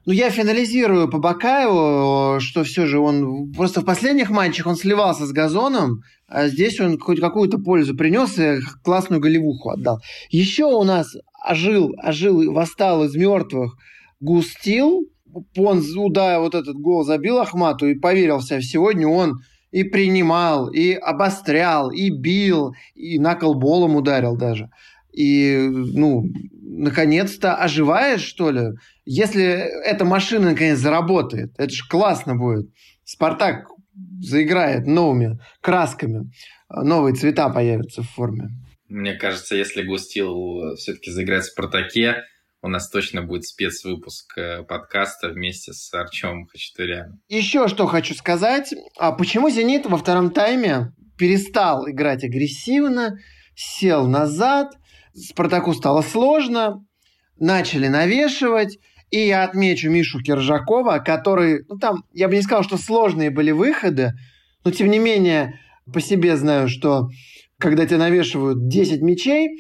Ну, 0.05 0.13
я 0.13 0.31
финализирую 0.31 1.09
по 1.09 1.19
Бакаеву, 1.19 2.41
что 2.41 2.65
все 2.65 2.87
же 2.87 2.99
он... 2.99 3.53
Просто 3.53 3.83
в 3.83 3.85
последних 3.85 4.31
матчах 4.31 4.67
он 4.67 4.75
сливался 4.75 5.27
с 5.27 5.33
газоном, 5.33 6.03
а 6.27 6.49
здесь 6.49 6.81
он 6.81 6.99
хоть 6.99 7.21
какую-то 7.21 7.59
пользу 7.59 7.97
принес 7.97 8.37
и 8.37 8.59
классную 8.83 9.21
голевуху 9.21 9.71
отдал. 9.71 10.01
Еще 10.31 10.65
у 10.65 10.83
нас 10.83 11.15
ожил, 11.49 11.95
ожил, 12.03 12.53
восстал 12.53 13.05
из 13.05 13.15
мертвых 13.15 13.77
Густил. 14.19 15.03
Он, 15.57 15.83
да, 16.11 16.41
вот 16.41 16.57
этот 16.57 16.77
гол 16.77 17.05
забил 17.05 17.39
Ахмату 17.39 17.87
и 17.87 17.95
поверил 17.95 18.39
в 18.39 18.45
себя. 18.45 18.61
Сегодня 18.61 19.07
он 19.07 19.41
и 19.71 19.85
принимал, 19.85 20.69
и 20.69 20.93
обострял, 20.95 21.91
и 21.91 22.11
бил, 22.11 22.75
и 22.95 23.21
на 23.21 23.37
колболом 23.37 23.97
ударил 23.97 24.37
даже. 24.37 24.69
И, 25.13 25.59
ну, 25.69 26.25
наконец-то 26.61 27.55
оживает, 27.55 28.21
что 28.21 28.51
ли? 28.51 28.71
Если 29.05 29.45
эта 29.45 30.05
машина 30.05 30.51
наконец 30.51 30.79
заработает, 30.79 31.53
это 31.59 31.71
же 31.71 31.87
классно 31.89 32.35
будет. 32.35 32.71
Спартак 33.05 33.69
заиграет 34.21 34.87
новыми 34.87 35.39
красками, 35.61 36.31
новые 36.69 37.15
цвета 37.15 37.51
появятся 37.51 38.03
в 38.03 38.09
форме. 38.09 38.49
Мне 38.89 39.15
кажется, 39.15 39.57
если 39.57 39.83
Густил 39.83 40.77
все-таки 40.77 41.11
заиграет 41.11 41.45
в 41.45 41.49
«Спартаке», 41.49 42.23
у 42.65 42.69
нас 42.69 42.89
точно 42.89 43.23
будет 43.23 43.45
спецвыпуск 43.45 44.39
э, 44.39 44.63
подкаста 44.63 45.31
вместе 45.31 45.73
с 45.73 45.93
Артемом 45.93 46.47
Хачатуряном. 46.47 47.21
Еще 47.29 47.67
что 47.67 47.87
хочу 47.87 48.15
сказать. 48.15 48.73
А 48.97 49.11
почему 49.11 49.51
«Зенит» 49.51 49.87
во 49.87 49.97
втором 49.97 50.31
тайме 50.31 50.93
перестал 51.19 51.89
играть 51.89 52.23
агрессивно, 52.23 53.19
сел 53.57 54.07
назад, 54.07 54.75
Спартаку 55.15 55.75
стало 55.75 56.03
сложно, 56.03 56.85
начали 57.39 57.89
навешивать, 57.89 58.79
и 59.11 59.27
я 59.27 59.45
отмечу 59.45 59.91
Мишу 59.91 60.21
Киржакова, 60.21 60.99
который, 60.99 61.65
ну 61.69 61.79
там, 61.79 62.05
я 62.13 62.29
бы 62.29 62.37
не 62.37 62.43
сказал, 62.43 62.63
что 62.63 62.79
сложные 62.79 63.31
были 63.31 63.51
выходы, 63.51 64.13
но 64.65 64.71
тем 64.71 64.91
не 64.91 64.99
менее 64.99 65.59
по 65.93 66.01
себе 66.01 66.37
знаю, 66.37 66.69
что 66.69 67.09
когда 67.59 67.87
тебе 67.87 67.99
навешивают 67.99 68.69
10 68.69 69.03
мячей, 69.03 69.51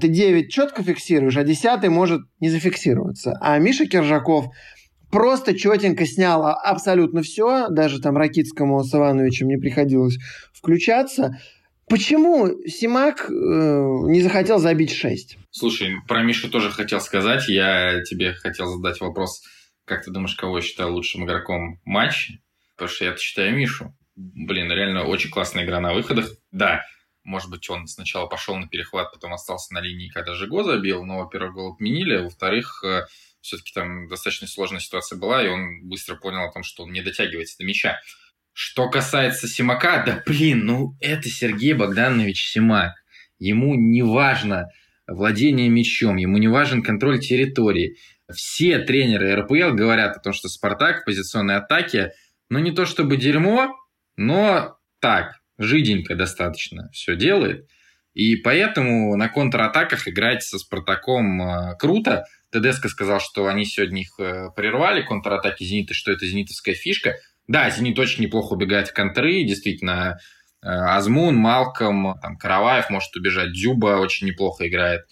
ты 0.00 0.08
9 0.08 0.50
четко 0.50 0.82
фиксируешь, 0.82 1.36
а 1.36 1.44
10 1.44 1.88
может 1.88 2.22
не 2.38 2.48
зафиксироваться. 2.48 3.36
А 3.40 3.58
Миша 3.58 3.86
Киржаков 3.86 4.46
просто 5.10 5.56
четенько 5.56 6.06
снял 6.06 6.46
абсолютно 6.46 7.22
все, 7.22 7.68
даже 7.68 8.00
там 8.00 8.16
Ракитскому 8.16 8.82
с 8.82 8.94
Ивановичем 8.94 9.48
не 9.48 9.56
приходилось 9.56 10.18
включаться. 10.52 11.38
Почему 11.90 12.62
Симак 12.68 13.28
э, 13.28 13.32
не 13.32 14.22
захотел 14.22 14.60
забить 14.60 14.92
6? 14.94 15.36
Слушай, 15.50 15.96
про 16.06 16.22
Мишу 16.22 16.48
тоже 16.48 16.70
хотел 16.70 17.00
сказать. 17.00 17.48
Я 17.48 18.00
тебе 18.04 18.32
хотел 18.32 18.68
задать 18.68 19.00
вопрос, 19.00 19.42
как 19.84 20.04
ты 20.04 20.12
думаешь, 20.12 20.36
кого 20.36 20.58
я 20.58 20.62
считаю 20.62 20.92
лучшим 20.92 21.24
игроком 21.24 21.80
матча? 21.84 22.34
Потому 22.76 22.94
что 22.94 23.06
я 23.06 23.16
считаю 23.16 23.56
Мишу. 23.56 23.92
Блин, 24.14 24.70
реально 24.70 25.04
очень 25.04 25.30
классная 25.30 25.64
игра 25.64 25.80
на 25.80 25.92
выходах. 25.92 26.30
Да, 26.52 26.84
может 27.24 27.50
быть, 27.50 27.68
он 27.68 27.88
сначала 27.88 28.28
пошел 28.28 28.54
на 28.56 28.68
перехват, 28.68 29.12
потом 29.12 29.32
остался 29.32 29.74
на 29.74 29.80
линии, 29.80 30.10
когда 30.10 30.34
Жиго 30.34 30.62
забил, 30.62 31.04
но, 31.04 31.18
во-первых, 31.18 31.54
гол 31.54 31.74
отменили, 31.74 32.18
во-вторых, 32.18 32.84
э, 32.84 33.02
все-таки 33.40 33.72
там 33.72 34.06
достаточно 34.06 34.46
сложная 34.46 34.80
ситуация 34.80 35.18
была, 35.18 35.44
и 35.44 35.48
он 35.48 35.88
быстро 35.88 36.14
понял 36.14 36.44
о 36.44 36.52
том, 36.52 36.62
что 36.62 36.84
он 36.84 36.92
не 36.92 37.02
дотягивается 37.02 37.58
до 37.58 37.64
мяча. 37.64 37.98
Что 38.52 38.90
касается 38.90 39.48
Симака, 39.48 40.02
да 40.04 40.22
блин, 40.26 40.66
ну 40.66 40.96
это 41.00 41.28
Сергей 41.28 41.72
Богданович 41.72 42.50
Симак. 42.50 42.92
Ему 43.38 43.74
не 43.74 44.02
важно 44.02 44.68
владение 45.06 45.68
мячом, 45.68 46.16
ему 46.16 46.38
не 46.38 46.48
важен 46.48 46.82
контроль 46.82 47.20
территории. 47.20 47.96
Все 48.32 48.78
тренеры 48.80 49.34
РПЛ 49.34 49.74
говорят 49.74 50.16
о 50.16 50.20
том, 50.20 50.32
что 50.32 50.48
Спартак 50.48 51.02
в 51.02 51.04
позиционной 51.04 51.56
атаке, 51.56 52.12
ну 52.48 52.58
не 52.58 52.72
то 52.72 52.86
чтобы 52.86 53.16
дерьмо, 53.16 53.74
но 54.16 54.76
так, 55.00 55.40
жиденько 55.58 56.14
достаточно 56.14 56.90
все 56.92 57.16
делает. 57.16 57.68
И 58.14 58.36
поэтому 58.36 59.16
на 59.16 59.28
контратаках 59.28 60.08
играть 60.08 60.42
со 60.42 60.58
Спартаком 60.58 61.42
э, 61.42 61.76
круто. 61.78 62.24
ТДСК 62.50 62.88
сказал, 62.88 63.20
что 63.20 63.46
они 63.46 63.64
сегодня 63.64 64.02
их 64.02 64.18
э, 64.18 64.48
прервали, 64.56 65.02
контратаки 65.02 65.64
Зенита, 65.64 65.94
что 65.94 66.10
это 66.10 66.26
зенитовская 66.26 66.74
фишка. 66.74 67.14
Да, 67.50 67.68
Зенит 67.68 67.98
очень 67.98 68.22
неплохо 68.22 68.52
убегает 68.54 68.88
в 68.88 68.94
контры, 68.94 69.42
действительно, 69.44 70.18
э, 70.62 70.68
Азмун, 70.68 71.34
Малком, 71.34 72.18
там, 72.22 72.36
Караваев 72.36 72.90
может 72.90 73.14
убежать, 73.16 73.52
Дзюба 73.52 73.98
очень 73.98 74.28
неплохо 74.28 74.68
играет 74.68 75.02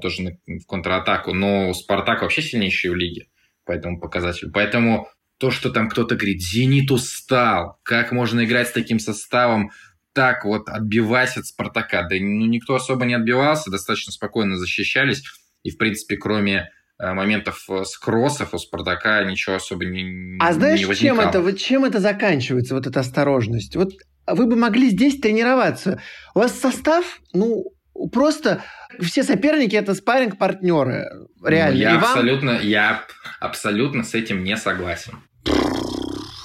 тоже 0.00 0.22
на, 0.22 0.30
в 0.46 0.64
контратаку, 0.66 1.34
но 1.34 1.74
Спартак 1.74 2.22
вообще 2.22 2.40
сильнейший 2.40 2.88
в 2.88 2.94
лиге 2.94 3.26
по 3.66 3.72
этому 3.72 4.00
показателю. 4.00 4.50
Поэтому 4.50 5.06
то, 5.38 5.50
что 5.50 5.70
там 5.70 5.90
кто-то 5.90 6.16
говорит, 6.16 6.40
Зенит 6.40 6.90
устал, 6.90 7.78
как 7.82 8.10
можно 8.10 8.44
играть 8.44 8.68
с 8.68 8.72
таким 8.72 8.98
составом, 8.98 9.70
так 10.14 10.46
вот 10.46 10.68
отбиваясь 10.68 11.36
от 11.36 11.44
Спартака. 11.44 12.04
Да 12.08 12.16
ну, 12.18 12.46
никто 12.46 12.74
особо 12.74 13.04
не 13.04 13.12
отбивался, 13.12 13.70
достаточно 13.70 14.12
спокойно 14.12 14.56
защищались. 14.56 15.24
И, 15.62 15.70
в 15.70 15.76
принципе, 15.76 16.16
кроме 16.16 16.54
э, 16.54 16.68
моментов 16.98 17.64
э, 17.68 17.84
с 17.84 17.96
кроссов 17.98 18.54
у 18.54 18.58
Спартака 18.58 19.22
ничего 19.24 19.56
особо 19.56 19.84
не 19.84 20.38
А 20.40 20.52
знаешь, 20.52 20.86
не 20.86 20.94
чем 20.94 21.20
это, 21.20 21.52
чем 21.52 21.84
это 21.84 22.00
заканчивается, 22.00 22.74
вот 22.74 22.86
эта 22.86 23.00
осторожность? 23.00 23.76
Вот 23.76 23.92
вы 24.26 24.46
бы 24.46 24.56
могли 24.56 24.90
здесь 24.90 25.20
тренироваться. 25.20 26.00
У 26.34 26.40
вас 26.40 26.58
состав, 26.58 27.20
ну, 27.32 27.64
просто 28.12 28.62
все 29.00 29.22
соперники 29.22 29.76
это 29.76 29.94
спаринг 29.94 30.38
партнеры 30.38 31.06
реально. 31.44 31.76
Ну, 31.76 31.80
я 31.80 31.90
И 31.90 31.96
абсолютно, 31.96 32.52
вам... 32.52 32.62
я 32.62 33.04
абсолютно 33.40 34.02
с 34.02 34.14
этим 34.14 34.42
не 34.42 34.56
согласен. 34.56 35.18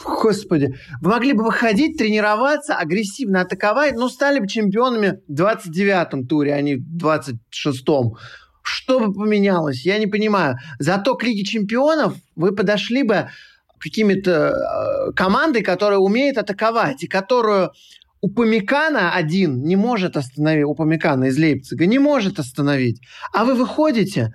Господи, 0.04 0.76
вы 1.02 1.10
могли 1.10 1.34
бы 1.34 1.44
выходить, 1.44 1.98
тренироваться, 1.98 2.76
агрессивно 2.76 3.42
атаковать, 3.42 3.96
но 3.96 4.08
стали 4.08 4.40
бы 4.40 4.48
чемпионами 4.48 5.20
в 5.28 5.34
29-м 5.34 6.28
туре, 6.28 6.54
а 6.54 6.62
не 6.62 6.76
в 6.76 6.84
26-м. 7.04 8.14
Что 8.64 9.00
бы 9.00 9.14
поменялось? 9.14 9.86
Я 9.86 9.98
не 9.98 10.08
понимаю. 10.08 10.58
Зато 10.80 11.16
к 11.16 11.24
Лиге 11.24 11.44
чемпионов 11.44 12.16
вы 12.36 12.54
подошли 12.54 13.04
бы 13.04 13.30
какими-то 13.80 14.54
э, 15.10 15.14
командой, 15.14 15.64
которая 15.64 16.00
умеет 16.00 16.38
атаковать, 16.38 17.04
и 17.04 17.08
которую 17.08 17.72
у 18.22 18.30
Памикана 18.30 19.14
один 19.14 19.64
не 19.64 19.76
может 19.76 20.16
остановить, 20.16 20.66
у 20.66 20.76
Памикана 20.76 21.26
из 21.26 21.38
Лейпцига 21.38 21.88
не 21.88 21.98
может 21.98 22.38
остановить. 22.40 23.02
А 23.34 23.44
вы 23.44 23.56
выходите, 23.56 24.32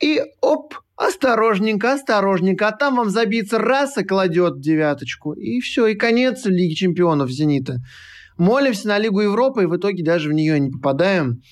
и 0.00 0.20
оп, 0.40 0.74
осторожненько, 0.96 1.92
осторожненько, 1.92 2.68
а 2.68 2.72
там 2.72 2.96
вам 2.96 3.10
забиться 3.10 3.58
раз 3.58 3.96
и 3.98 4.04
кладет 4.04 4.60
девяточку. 4.60 5.32
И 5.32 5.60
все, 5.60 5.86
и 5.86 5.94
конец 5.94 6.44
Лиги 6.44 6.74
чемпионов 6.74 7.30
«Зенита». 7.30 7.76
Молимся 8.36 8.88
на 8.88 8.98
Лигу 8.98 9.20
Европы, 9.20 9.64
и 9.64 9.66
в 9.66 9.76
итоге 9.76 10.02
даже 10.02 10.30
в 10.30 10.32
нее 10.32 10.58
не 10.58 10.70
попадаем. 10.70 11.42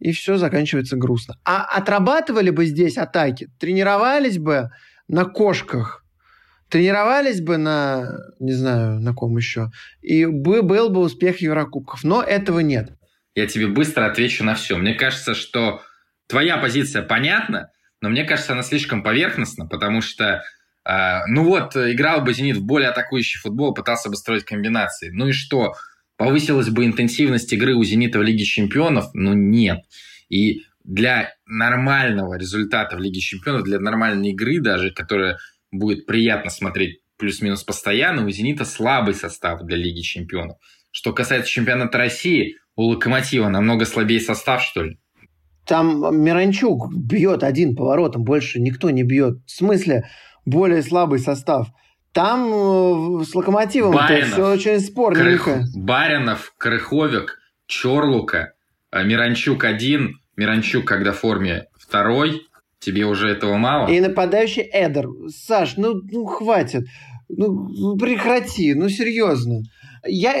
И 0.00 0.12
все 0.12 0.36
заканчивается 0.36 0.96
грустно. 0.96 1.36
А 1.44 1.64
отрабатывали 1.64 2.50
бы 2.50 2.66
здесь 2.66 2.98
атаки, 2.98 3.48
тренировались 3.58 4.38
бы 4.38 4.70
на 5.08 5.24
кошках, 5.24 6.04
тренировались 6.68 7.40
бы 7.40 7.56
на, 7.56 8.16
не 8.38 8.52
знаю, 8.52 9.00
на 9.00 9.12
ком 9.12 9.36
еще, 9.36 9.70
и 10.00 10.24
бы, 10.24 10.62
был 10.62 10.88
бы 10.88 11.00
успех 11.00 11.40
Еврокубков. 11.40 12.04
Но 12.04 12.22
этого 12.22 12.60
нет. 12.60 12.92
Я 13.34 13.46
тебе 13.46 13.66
быстро 13.66 14.06
отвечу 14.06 14.44
на 14.44 14.54
все. 14.54 14.76
Мне 14.76 14.94
кажется, 14.94 15.34
что 15.34 15.82
твоя 16.28 16.58
позиция 16.58 17.02
понятна, 17.02 17.70
но 18.00 18.08
мне 18.08 18.24
кажется, 18.24 18.52
она 18.52 18.62
слишком 18.62 19.02
поверхностна, 19.02 19.66
потому 19.66 20.00
что, 20.00 20.42
э, 20.84 21.26
ну 21.26 21.44
вот, 21.44 21.76
играл 21.76 22.22
бы 22.22 22.34
«Зенит» 22.34 22.56
в 22.56 22.64
более 22.64 22.90
атакующий 22.90 23.40
футбол, 23.40 23.74
пытался 23.74 24.10
бы 24.10 24.16
строить 24.16 24.44
комбинации. 24.44 25.10
Ну 25.10 25.28
и 25.28 25.32
что? 25.32 25.74
Повысилась 26.22 26.68
бы 26.68 26.86
интенсивность 26.86 27.52
игры 27.52 27.74
у 27.74 27.82
«Зенита» 27.82 28.20
в 28.20 28.22
Лиге 28.22 28.44
чемпионов? 28.44 29.06
Ну 29.12 29.32
нет. 29.32 29.80
И 30.28 30.62
для 30.84 31.34
нормального 31.46 32.34
результата 32.34 32.96
в 32.96 33.00
Лиге 33.00 33.18
чемпионов, 33.18 33.64
для 33.64 33.80
нормальной 33.80 34.30
игры 34.30 34.60
даже, 34.60 34.92
которая 34.92 35.38
будет 35.72 36.06
приятно 36.06 36.48
смотреть 36.48 37.00
плюс-минус 37.18 37.64
постоянно, 37.64 38.24
у 38.24 38.30
«Зенита» 38.30 38.64
слабый 38.64 39.14
состав 39.14 39.64
для 39.64 39.76
Лиги 39.76 40.02
чемпионов. 40.02 40.58
Что 40.92 41.12
касается 41.12 41.50
чемпионата 41.50 41.98
России, 41.98 42.54
у 42.76 42.84
«Локомотива» 42.84 43.48
намного 43.48 43.84
слабее 43.84 44.20
состав, 44.20 44.62
что 44.62 44.84
ли? 44.84 45.00
Там 45.66 46.22
Миранчук 46.22 46.94
бьет 46.94 47.42
один 47.42 47.74
поворотом, 47.74 48.22
больше 48.22 48.60
никто 48.60 48.90
не 48.90 49.02
бьет. 49.02 49.38
В 49.44 49.50
смысле, 49.50 50.08
более 50.44 50.82
слабый 50.82 51.18
состав. 51.18 51.66
Там 52.12 53.20
э, 53.20 53.24
с 53.24 53.34
Локомотивом 53.34 53.96
все 53.96 54.52
очень 54.52 54.80
спорненько. 54.80 55.44
Крых... 55.44 55.74
Баринов, 55.74 56.54
Крыховик, 56.58 57.38
Чорлука, 57.66 58.52
э, 58.90 59.02
Миранчук 59.04 59.64
один, 59.64 60.20
Миранчук, 60.36 60.86
когда 60.86 61.12
в 61.12 61.18
форме 61.18 61.68
второй, 61.78 62.42
тебе 62.80 63.04
уже 63.04 63.30
этого 63.30 63.56
мало? 63.56 63.88
И 63.88 63.98
нападающий 64.00 64.68
Эдер. 64.72 65.08
Саш, 65.28 65.76
ну, 65.76 66.02
ну 66.10 66.26
хватит. 66.26 66.84
Ну, 67.28 67.68
ну 67.68 67.96
прекрати, 67.96 68.74
ну 68.74 68.90
серьезно. 68.90 69.62
Я, 70.04 70.34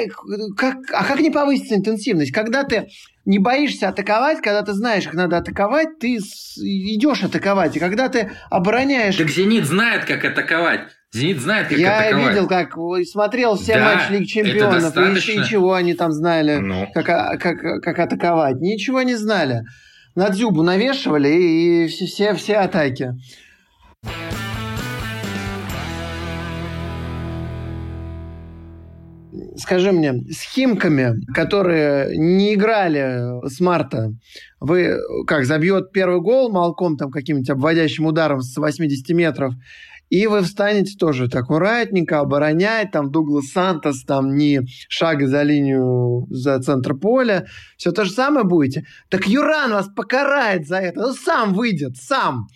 как, 0.56 0.76
а 0.92 1.04
как 1.04 1.20
не 1.20 1.30
повысить 1.30 1.72
интенсивность? 1.72 2.32
Когда 2.32 2.64
ты 2.64 2.88
не 3.24 3.38
боишься 3.38 3.88
атаковать, 3.88 4.40
когда 4.42 4.62
ты 4.62 4.72
знаешь, 4.72 5.04
как 5.04 5.14
надо 5.14 5.38
атаковать, 5.38 6.00
ты 6.00 6.16
идешь 6.16 7.22
атаковать. 7.22 7.76
И 7.76 7.80
когда 7.80 8.08
ты 8.08 8.32
обороняешь... 8.50 9.16
Так 9.16 9.28
«Зенит» 9.28 9.64
знает, 9.64 10.04
как 10.04 10.24
атаковать. 10.24 10.88
«Зенит» 11.12 11.40
знает, 11.40 11.68
как 11.68 11.78
Я 11.78 11.98
атаковать. 11.98 12.24
Я 12.24 12.30
видел, 12.30 12.48
как 12.48 12.72
смотрел 13.06 13.56
все 13.56 13.74
да, 13.74 13.84
матчи 13.84 14.12
Лиги 14.12 14.24
Чемпионов, 14.24 14.80
достаточно... 14.80 15.30
и 15.32 15.44
чего 15.44 15.74
они 15.74 15.92
там 15.94 16.12
знали, 16.12 16.56
ну. 16.56 16.88
как, 16.94 17.08
а, 17.10 17.36
как, 17.36 17.82
как 17.82 17.98
атаковать. 17.98 18.60
Ничего 18.60 19.02
не 19.02 19.14
знали. 19.14 19.64
На 20.14 20.30
Дзюбу 20.30 20.62
навешивали, 20.62 21.28
и 21.28 21.86
все, 21.88 22.34
все 22.34 22.56
атаки. 22.56 23.14
скажи 29.56 29.92
мне, 29.92 30.14
с 30.30 30.42
Химками, 30.42 31.14
которые 31.32 32.16
не 32.16 32.54
играли 32.54 33.46
с 33.48 33.60
марта, 33.60 34.14
вы 34.60 34.98
как, 35.26 35.44
забьет 35.44 35.92
первый 35.92 36.20
гол 36.20 36.50
Малком 36.50 36.96
там 36.96 37.10
каким-нибудь 37.10 37.50
обводящим 37.50 38.06
ударом 38.06 38.40
с 38.40 38.56
80 38.56 39.08
метров, 39.10 39.54
и 40.12 40.26
вы 40.26 40.42
встанете 40.42 40.94
тоже 40.98 41.26
так 41.26 41.44
аккуратненько, 41.44 42.20
оборонять, 42.20 42.90
там 42.90 43.10
Дуглас 43.10 43.46
Сантос, 43.46 44.04
там 44.04 44.36
не 44.36 44.60
шага 44.90 45.26
за 45.26 45.42
линию, 45.42 46.26
за 46.28 46.60
центр 46.60 46.92
поля, 46.92 47.46
все 47.78 47.92
то 47.92 48.04
же 48.04 48.10
самое 48.10 48.44
будете. 48.44 48.84
Так 49.08 49.26
Юран 49.26 49.70
вас 49.72 49.88
покарает 49.88 50.66
за 50.66 50.76
это, 50.76 51.00
ну 51.00 51.14
сам 51.14 51.54
выйдет, 51.54 51.96
сам, 51.96 52.48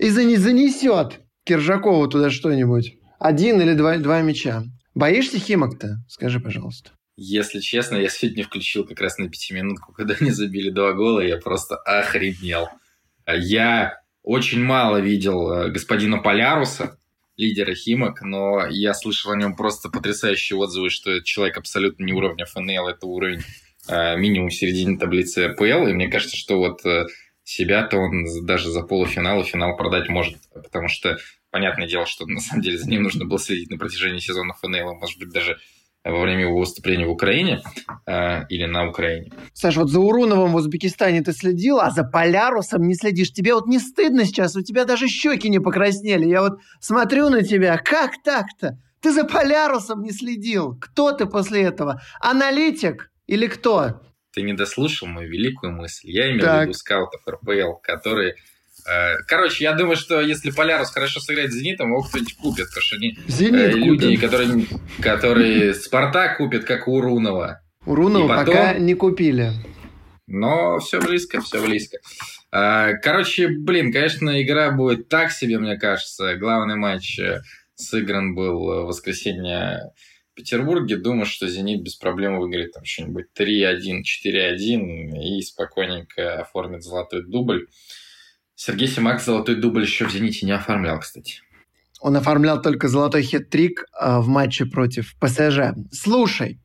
и 0.00 0.08
занесет 0.10 1.20
Киржакову 1.44 2.08
туда 2.08 2.28
что-нибудь. 2.28 2.94
Один 3.20 3.60
или 3.60 3.74
два, 3.74 3.98
два 3.98 4.20
мяча. 4.22 4.64
Боишься 4.96 5.38
Химок-то? 5.38 5.98
Скажи, 6.08 6.40
пожалуйста. 6.40 6.90
Если 7.14 7.60
честно, 7.60 7.94
я 7.94 8.08
сегодня 8.08 8.42
включил 8.42 8.84
как 8.84 9.00
раз 9.00 9.16
на 9.18 9.28
пятиминутку, 9.28 9.92
когда 9.92 10.16
они 10.20 10.32
забили 10.32 10.70
два 10.70 10.92
гола, 10.92 11.20
я 11.20 11.36
просто 11.36 11.76
охренел. 11.76 12.66
Я 13.28 13.92
очень 14.26 14.60
мало 14.60 14.96
видел 14.96 15.52
э, 15.52 15.70
господина 15.70 16.18
Поляруса, 16.18 16.98
лидера 17.36 17.74
Химок, 17.74 18.22
но 18.22 18.66
я 18.66 18.92
слышал 18.92 19.30
о 19.30 19.36
нем 19.36 19.54
просто 19.54 19.88
потрясающие 19.88 20.58
отзывы, 20.58 20.90
что 20.90 21.12
это 21.12 21.24
человек 21.24 21.58
абсолютно 21.58 22.02
не 22.02 22.12
уровня 22.12 22.44
ФНЛ, 22.44 22.88
это 22.88 23.06
уровень 23.06 23.42
э, 23.88 24.16
минимум 24.16 24.50
середины 24.50 24.98
таблицы 24.98 25.46
РПЛ, 25.46 25.86
и 25.86 25.92
мне 25.92 26.08
кажется, 26.08 26.36
что 26.36 26.58
вот 26.58 26.84
э, 26.84 27.06
себя-то 27.44 27.98
он 27.98 28.24
даже 28.44 28.68
за 28.68 28.82
полуфинал 28.82 29.42
и 29.42 29.44
финал 29.44 29.76
продать 29.76 30.08
может, 30.08 30.36
потому 30.52 30.88
что 30.88 31.18
понятное 31.52 31.86
дело, 31.86 32.04
что 32.04 32.26
на 32.26 32.40
самом 32.40 32.62
деле 32.62 32.78
за 32.78 32.90
ним 32.90 33.04
нужно 33.04 33.26
было 33.26 33.38
следить 33.38 33.70
на 33.70 33.78
протяжении 33.78 34.18
сезона 34.18 34.54
ФНЛ, 34.54 34.96
может 34.96 35.20
быть, 35.20 35.30
даже 35.30 35.60
во 36.10 36.20
время 36.20 36.42
его 36.42 36.58
выступления 36.58 37.06
в 37.06 37.10
Украине 37.10 37.62
э, 38.06 38.46
или 38.48 38.64
на 38.64 38.88
Украине. 38.88 39.32
Саш, 39.52 39.76
вот 39.76 39.90
за 39.90 40.00
Уруновым 40.00 40.52
в 40.52 40.56
Узбекистане 40.56 41.22
ты 41.22 41.32
следил, 41.32 41.80
а 41.80 41.90
за 41.90 42.04
Полярусом 42.04 42.82
не 42.82 42.94
следишь. 42.94 43.32
Тебе 43.32 43.54
вот 43.54 43.66
не 43.66 43.78
стыдно 43.78 44.24
сейчас? 44.24 44.56
У 44.56 44.62
тебя 44.62 44.84
даже 44.84 45.08
щеки 45.08 45.48
не 45.48 45.58
покраснели. 45.58 46.28
Я 46.28 46.42
вот 46.42 46.58
смотрю 46.80 47.28
на 47.28 47.42
тебя. 47.42 47.76
Как 47.78 48.22
так-то? 48.22 48.78
Ты 49.00 49.12
за 49.12 49.24
Полярусом 49.24 50.02
не 50.02 50.12
следил. 50.12 50.78
Кто 50.80 51.12
ты 51.12 51.26
после 51.26 51.62
этого? 51.62 52.00
Аналитик 52.20 53.10
или 53.26 53.46
кто? 53.46 54.00
Ты 54.32 54.42
не 54.42 54.52
дослушал 54.52 55.08
мою 55.08 55.30
великую 55.30 55.72
мысль. 55.72 56.10
Я 56.10 56.28
имею 56.28 56.42
так. 56.42 56.58
в 56.58 56.62
виду 56.62 56.72
скаутов 56.74 57.22
РПЛ, 57.28 57.80
которые 57.82 58.36
короче, 59.26 59.64
я 59.64 59.72
думаю, 59.72 59.96
что 59.96 60.20
если 60.20 60.50
Полярус 60.50 60.90
хорошо 60.90 61.20
сыграет 61.20 61.52
с 61.52 61.54
Зенитом, 61.54 61.90
его 61.90 62.02
кто-нибудь 62.02 62.36
купит, 62.36 62.68
потому 62.68 62.82
что 62.82 62.96
они 62.96 63.18
Зенит 63.26 63.74
э, 63.74 63.78
люди, 63.78 64.16
которые, 64.16 64.66
которые 65.00 65.74
Спартак 65.74 66.38
купит, 66.38 66.64
как 66.64 66.88
Урунова. 66.88 67.60
Урунова 67.84 68.28
потом... 68.28 68.54
пока 68.54 68.74
не 68.74 68.94
купили. 68.94 69.52
Но 70.26 70.78
все 70.80 71.00
близко, 71.00 71.40
все 71.40 71.64
близко. 71.64 71.98
Э, 72.52 72.94
короче, 73.02 73.48
блин, 73.48 73.92
конечно, 73.92 74.42
игра 74.42 74.70
будет 74.70 75.08
так 75.08 75.30
себе, 75.30 75.58
мне 75.58 75.76
кажется. 75.76 76.36
Главный 76.36 76.76
матч 76.76 77.18
э, 77.18 77.42
сыгран 77.74 78.34
был 78.34 78.58
в 78.58 78.86
воскресенье 78.86 79.92
Петербурге, 80.36 80.96
думаю, 80.96 81.24
что 81.24 81.48
«Зенит» 81.48 81.82
без 81.82 81.96
проблем 81.96 82.38
выиграет 82.38 82.72
там 82.72 82.84
что-нибудь 82.84 83.26
3-1, 83.36 84.02
4-1 84.26 85.18
и 85.18 85.40
спокойненько 85.40 86.40
оформит 86.42 86.82
золотой 86.82 87.24
дубль. 87.24 87.68
Сергей 88.56 88.88
Симак 88.88 89.20
золотой 89.20 89.56
дубль 89.56 89.82
еще 89.82 90.06
в 90.06 90.10
«Зените» 90.10 90.46
не 90.46 90.52
оформлял, 90.52 90.98
кстати. 90.98 91.42
Он 92.00 92.16
оформлял 92.16 92.60
только 92.60 92.88
золотой 92.88 93.22
хет-трик 93.22 93.84
э, 94.00 94.18
в 94.18 94.28
матче 94.28 94.64
против 94.64 95.14
ПСЖ. 95.20 95.76
Слушай, 95.92 96.58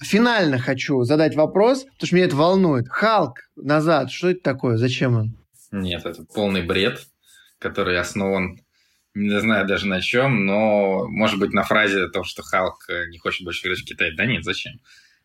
финально 0.00 0.58
хочу 0.58 1.02
задать 1.02 1.34
вопрос, 1.34 1.84
потому 1.84 2.06
что 2.06 2.16
меня 2.16 2.26
это 2.26 2.36
волнует. 2.36 2.88
Халк 2.88 3.38
назад, 3.56 4.10
что 4.10 4.30
это 4.30 4.40
такое? 4.40 4.76
Зачем 4.76 5.16
он? 5.16 5.36
Нет, 5.72 6.06
это 6.06 6.24
полный 6.24 6.62
бред, 6.62 7.06
который 7.58 7.98
основан, 7.98 8.60
не 9.14 9.40
знаю 9.40 9.66
даже 9.66 9.86
на 9.86 10.00
чем, 10.00 10.46
но 10.46 11.06
может 11.08 11.38
быть 11.40 11.52
на 11.52 11.64
фразе 11.64 12.04
о 12.04 12.08
том, 12.08 12.22
что 12.22 12.42
Халк 12.42 12.88
э, 12.88 13.08
не 13.10 13.18
хочет 13.18 13.44
больше 13.44 13.66
играть 13.66 13.80
в 13.80 13.84
Китае. 13.84 14.14
Да 14.16 14.26
нет, 14.26 14.44
зачем? 14.44 14.74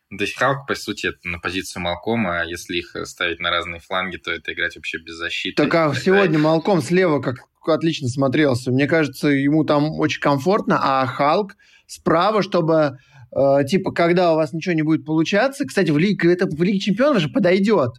То 0.10 0.24
есть 0.24 0.38
Халк, 0.38 0.67
по 0.67 0.76
сути, 0.76 1.08
это 1.08 1.20
на 1.24 1.39
позицию 1.39 1.84
Малкома, 1.84 2.41
а 2.41 2.46
если 2.46 2.78
их 2.78 2.96
ставить 3.04 3.39
на 3.39 3.50
разные 3.50 3.82
фланги, 3.82 4.17
то 4.17 4.32
это 4.32 4.54
играть 4.54 4.76
вообще 4.76 5.00
без 5.00 5.15
защиты. 5.15 5.62
Так 5.62 5.76
а 5.76 5.93
сегодня 5.93 6.39
Малком 6.39 6.82
слева 6.82 7.22
как 7.22 7.48
отлично 7.67 8.08
смотрелся. 8.08 8.72
Мне 8.72 8.88
кажется, 8.88 9.28
ему 9.28 9.63
там 9.65 10.00
очень 10.00 10.22
комфортно, 10.22 10.80
а 10.82 11.06
Халк 11.06 11.56
справа, 11.86 12.41
чтобы 12.41 12.98
э, 13.36 13.65
типа, 13.65 13.91
когда 13.91 14.34
у 14.34 14.36
вас 14.36 14.54
ничего 14.54 14.74
не 14.74 14.84
будет 14.84 15.06
получаться, 15.06 15.65
кстати, 15.65 15.91
в 15.91 15.98
Лиге, 15.98 16.32
это 16.32 16.48
в 16.48 16.62
Лиге 16.62 16.80
Чемпионов 16.80 17.22
же 17.22 17.30
подойдет. 17.30 17.91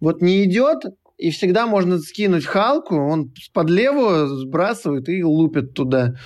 Вот 0.00 0.20
не 0.20 0.44
идет, 0.44 0.84
и 1.16 1.30
всегда 1.30 1.66
можно 1.66 1.98
скинуть 1.98 2.44
Халку, 2.44 2.96
он 2.96 3.32
под 3.52 3.70
левую 3.70 4.28
сбрасывает 4.28 5.08
и 5.08 5.22
лупит 5.22 5.74
туда. 5.74 6.16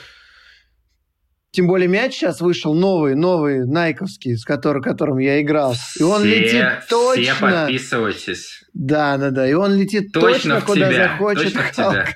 Тем 1.59 1.67
более 1.67 1.89
мяч 1.89 2.15
сейчас 2.15 2.41
вышел 2.41 2.73
новый, 2.73 3.17
новый, 3.17 3.67
найковский, 3.67 4.37
с 4.37 4.45
которым, 4.45 4.81
которым 4.81 5.19
я 5.19 5.43
играл. 5.43 5.75
И 5.99 6.05
он 6.05 6.21
все, 6.21 6.39
летит 6.39 6.89
точно. 6.89 7.35
Все 7.35 7.41
подписывайтесь. 7.41 8.63
Да, 8.75 9.17
да, 9.17 9.31
да. 9.31 9.51
И 9.51 9.55
он 9.55 9.77
летит 9.77 10.13
точно, 10.13 10.61
точно 10.61 10.61
куда 10.61 10.89
тебя, 10.89 11.09
захочет. 11.09 11.55
Точно 11.55 11.63
Халк. 11.75 12.07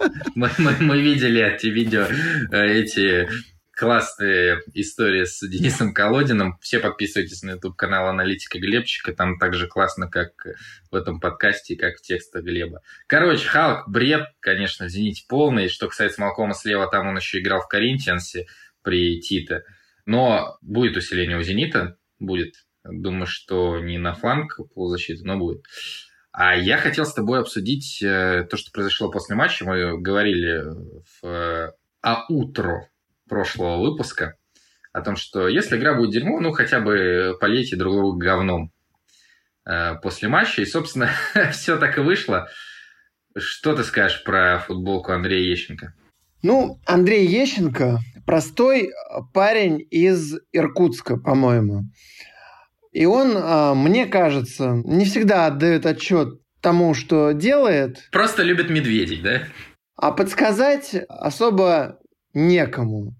Мы, 0.34 0.50
мы, 0.58 0.74
мы 0.80 1.00
видели 1.00 1.40
эти 1.40 1.68
видео, 1.68 2.06
э, 2.50 2.66
эти 2.66 3.28
классные 3.70 4.62
истории 4.74 5.24
с 5.24 5.46
Денисом 5.46 5.94
Колодиным. 5.94 6.58
Все 6.60 6.80
подписывайтесь 6.80 7.44
на 7.44 7.52
YouTube-канал 7.52 8.08
Аналитика 8.08 8.58
Глебчика. 8.58 9.12
Там 9.12 9.38
так 9.38 9.54
же 9.54 9.68
классно, 9.68 10.08
как 10.08 10.30
в 10.90 10.96
этом 10.96 11.20
подкасте, 11.20 11.76
как 11.76 11.98
в 11.98 12.02
текстах 12.02 12.42
Глеба. 12.42 12.80
Короче, 13.06 13.46
Халк, 13.46 13.88
бред, 13.88 14.26
конечно, 14.40 14.86
в 14.86 14.88
«Зените» 14.88 15.24
полный. 15.28 15.68
Что 15.68 15.86
касается 15.86 16.20
Малкома 16.20 16.54
слева, 16.54 16.90
там 16.90 17.06
он 17.06 17.16
еще 17.16 17.38
играл 17.38 17.60
в 17.60 17.68
Коринтиансе 17.68 18.46
при 18.82 19.20
Тите. 19.20 19.64
Но 20.06 20.56
будет 20.62 20.96
усиление 20.96 21.38
у 21.38 21.42
«Зенита». 21.42 21.96
Будет. 22.18 22.54
Думаю, 22.84 23.26
что 23.26 23.78
не 23.78 23.98
на 23.98 24.14
фланг 24.14 24.58
полузащиты, 24.74 25.24
но 25.24 25.36
будет. 25.36 25.64
А 26.32 26.56
я 26.56 26.78
хотел 26.78 27.04
с 27.04 27.14
тобой 27.14 27.40
обсудить 27.40 28.02
э, 28.02 28.46
то, 28.48 28.56
что 28.56 28.70
произошло 28.70 29.10
после 29.10 29.36
матча. 29.36 29.64
Мы 29.64 30.00
говорили 30.00 30.62
в 31.20 31.26
э, 31.26 31.72
а 32.02 32.24
утро 32.28 32.88
прошлого 33.28 33.82
выпуска 33.82 34.36
о 34.92 35.00
том, 35.02 35.16
что 35.16 35.48
если 35.48 35.76
игра 35.76 35.94
будет 35.94 36.12
дерьмо, 36.12 36.40
ну 36.40 36.52
хотя 36.52 36.80
бы 36.80 37.36
полейте 37.40 37.76
друг 37.76 37.94
друга 37.94 38.24
говном 38.24 38.72
э, 39.66 39.96
после 40.02 40.28
матча. 40.28 40.62
И, 40.62 40.66
собственно, 40.66 41.10
все 41.52 41.76
так 41.76 41.98
и 41.98 42.02
вышло. 42.02 42.48
Что 43.36 43.74
ты 43.74 43.84
скажешь 43.84 44.24
про 44.24 44.58
футболку 44.60 45.12
Андрея 45.12 45.50
Ещенко? 45.50 45.94
Ну, 46.42 46.80
Андрей 46.86 47.26
Ещенко 47.26 47.98
простой 48.28 48.90
парень 49.32 49.86
из 49.90 50.34
Иркутска, 50.52 51.16
по-моему. 51.16 51.84
И 52.92 53.06
он, 53.06 53.32
а, 53.34 53.74
мне 53.74 54.04
кажется, 54.04 54.82
не 54.84 55.06
всегда 55.06 55.46
отдает 55.46 55.86
отчет 55.86 56.38
тому, 56.60 56.92
что 56.92 57.32
делает. 57.32 58.06
Просто 58.12 58.42
любит 58.42 58.68
медведей, 58.68 59.22
да? 59.22 59.44
А 59.96 60.12
подсказать 60.12 60.94
особо 61.08 62.00
некому. 62.34 63.14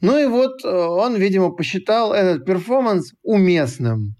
Ну 0.00 0.18
и 0.18 0.26
вот 0.26 0.64
э, 0.64 0.68
он, 0.68 1.14
видимо, 1.14 1.50
посчитал 1.50 2.12
этот 2.12 2.44
перформанс 2.44 3.12
уместным. 3.22 4.16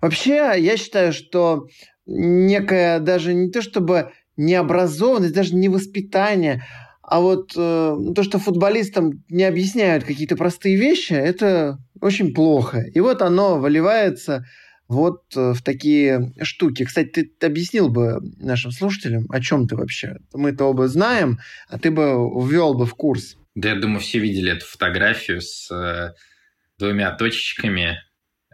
Вообще, 0.00 0.54
я 0.56 0.78
считаю, 0.78 1.12
что 1.12 1.66
некая 2.06 3.00
даже 3.00 3.34
не 3.34 3.50
то 3.50 3.60
чтобы 3.60 4.12
необразованность, 4.38 5.34
даже 5.34 5.54
не 5.54 5.68
воспитание, 5.68 6.64
а 7.08 7.20
вот 7.20 7.52
э, 7.56 7.96
то, 8.16 8.22
что 8.24 8.40
футболистам 8.40 9.24
не 9.28 9.44
объясняют 9.44 10.02
какие-то 10.02 10.36
простые 10.36 10.76
вещи, 10.76 11.12
это 11.12 11.78
очень 12.00 12.34
плохо. 12.34 12.80
И 12.80 12.98
вот 12.98 13.22
оно 13.22 13.60
выливается 13.60 14.44
вот 14.88 15.22
э, 15.36 15.52
в 15.52 15.62
такие 15.62 16.32
штуки. 16.42 16.84
Кстати, 16.84 17.22
ты, 17.38 17.46
объяснил 17.46 17.88
бы 17.88 18.18
нашим 18.38 18.72
слушателям, 18.72 19.26
о 19.30 19.40
чем 19.40 19.68
ты 19.68 19.76
вообще? 19.76 20.16
Мы-то 20.32 20.64
оба 20.64 20.88
знаем, 20.88 21.38
а 21.68 21.78
ты 21.78 21.92
бы 21.92 22.02
ввел 22.44 22.74
бы 22.74 22.86
в 22.86 22.94
курс. 22.96 23.36
Да, 23.54 23.68
я 23.70 23.76
думаю, 23.76 24.00
все 24.00 24.18
видели 24.18 24.50
эту 24.52 24.66
фотографию 24.66 25.40
с 25.40 25.70
э, 25.70 26.12
двумя 26.76 27.12
точечками, 27.12 28.00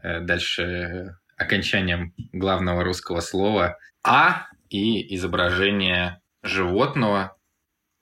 э, 0.02 0.20
дальше 0.20 1.16
окончанием 1.38 2.12
главного 2.32 2.84
русского 2.84 3.20
слова 3.20 3.78
«а» 4.04 4.46
и 4.68 5.14
изображение 5.16 6.20
животного, 6.42 7.36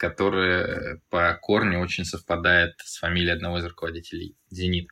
которое 0.01 1.03
по 1.11 1.39
корню 1.43 1.79
очень 1.79 2.07
совпадает 2.07 2.73
с 2.83 2.99
фамилией 2.99 3.33
одного 3.33 3.59
из 3.59 3.67
руководителей 3.67 4.35
«Зенит». 4.49 4.89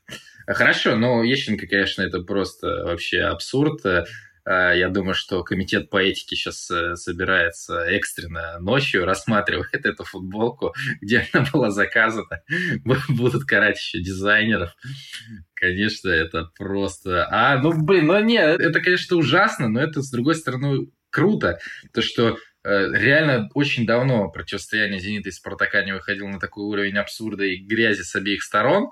Хорошо, 0.47 0.97
но 0.97 1.25
Ещенко, 1.25 1.67
конечно, 1.67 2.03
это 2.03 2.21
просто 2.21 2.85
вообще 2.85 3.23
абсурд. 3.23 3.81
А, 4.45 4.73
я 4.75 4.91
думаю, 4.91 5.15
что 5.15 5.43
комитет 5.45 5.89
по 5.89 5.97
этике 5.97 6.37
сейчас 6.37 6.71
э, 6.71 6.95
собирается 6.97 7.81
экстренно 7.85 8.59
ночью, 8.61 9.07
рассматривает 9.07 9.87
эту 9.87 10.05
футболку, 10.05 10.75
где 11.01 11.27
она 11.33 11.47
была 11.51 11.71
заказана. 11.71 12.43
Будут 13.09 13.45
карать 13.45 13.79
еще 13.79 14.01
дизайнеров. 14.01 14.77
Конечно, 15.55 16.11
это 16.11 16.51
просто... 16.59 17.27
А, 17.31 17.57
ну, 17.57 17.73
блин, 17.83 18.07
ну 18.07 18.21
нет, 18.21 18.61
это, 18.61 18.81
конечно, 18.81 19.17
ужасно, 19.17 19.69
но 19.69 19.81
это, 19.81 20.03
с 20.03 20.11
другой 20.11 20.35
стороны, 20.35 20.89
круто. 21.11 21.59
То, 21.95 22.03
что 22.03 22.39
реально 22.69 23.49
очень 23.55 23.87
давно 23.87 24.29
противостояние 24.31 25.01
«Зенита» 25.01 25.29
и 25.29 25.33
«Спартака» 25.33 25.83
не 25.85 25.93
выходило 25.93 26.29
на 26.29 26.39
такой 26.39 26.65
уровень 26.65 26.99
абсурда 26.99 27.45
и 27.45 27.57
грязи 27.57 28.03
с 28.03 28.15
обеих 28.15 28.43
сторон. 28.43 28.91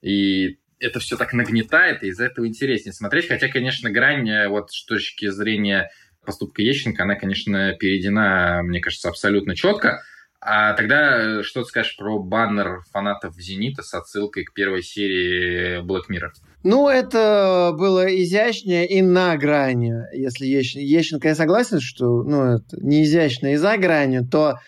И 0.00 0.58
это 0.80 0.98
все 0.98 1.16
так 1.16 1.32
нагнетает, 1.32 2.02
и 2.02 2.08
из-за 2.08 2.24
этого 2.24 2.46
интереснее 2.46 2.92
смотреть. 2.92 3.28
Хотя, 3.28 3.48
конечно, 3.48 3.90
грань 3.90 4.28
э, 4.28 4.48
вот 4.48 4.72
с 4.72 4.84
точки 4.84 5.28
зрения 5.28 5.90
поступка 6.24 6.62
Ещенко, 6.62 7.02
она, 7.02 7.14
конечно, 7.14 7.74
перейдена, 7.74 8.62
мне 8.64 8.80
кажется, 8.80 9.08
абсолютно 9.08 9.54
четко. 9.54 10.02
А 10.44 10.72
тогда 10.74 11.38
э, 11.38 11.42
что 11.44 11.62
ты 11.62 11.68
скажешь 11.68 11.96
про 11.96 12.18
баннер 12.18 12.82
фанатов 12.90 13.36
«Зенита» 13.36 13.84
с 13.84 13.94
отсылкой 13.94 14.42
к 14.42 14.52
первой 14.52 14.82
серии 14.82 15.80
Black 15.86 16.10
Mirror? 16.10 16.30
Ну, 16.64 16.88
это 16.88 17.72
было 17.78 18.04
изящнее 18.22 18.88
и 18.88 19.02
на 19.02 19.36
грани. 19.36 19.94
Если 20.12 20.46
Ещенко, 20.46 21.28
я 21.28 21.36
согласен, 21.36 21.78
что 21.78 22.24
ну, 22.24 22.56
это 22.56 22.76
не 22.80 23.04
изящно 23.04 23.52
и 23.52 23.56
за 23.56 23.76
гранью, 23.76 24.26
то 24.28 24.58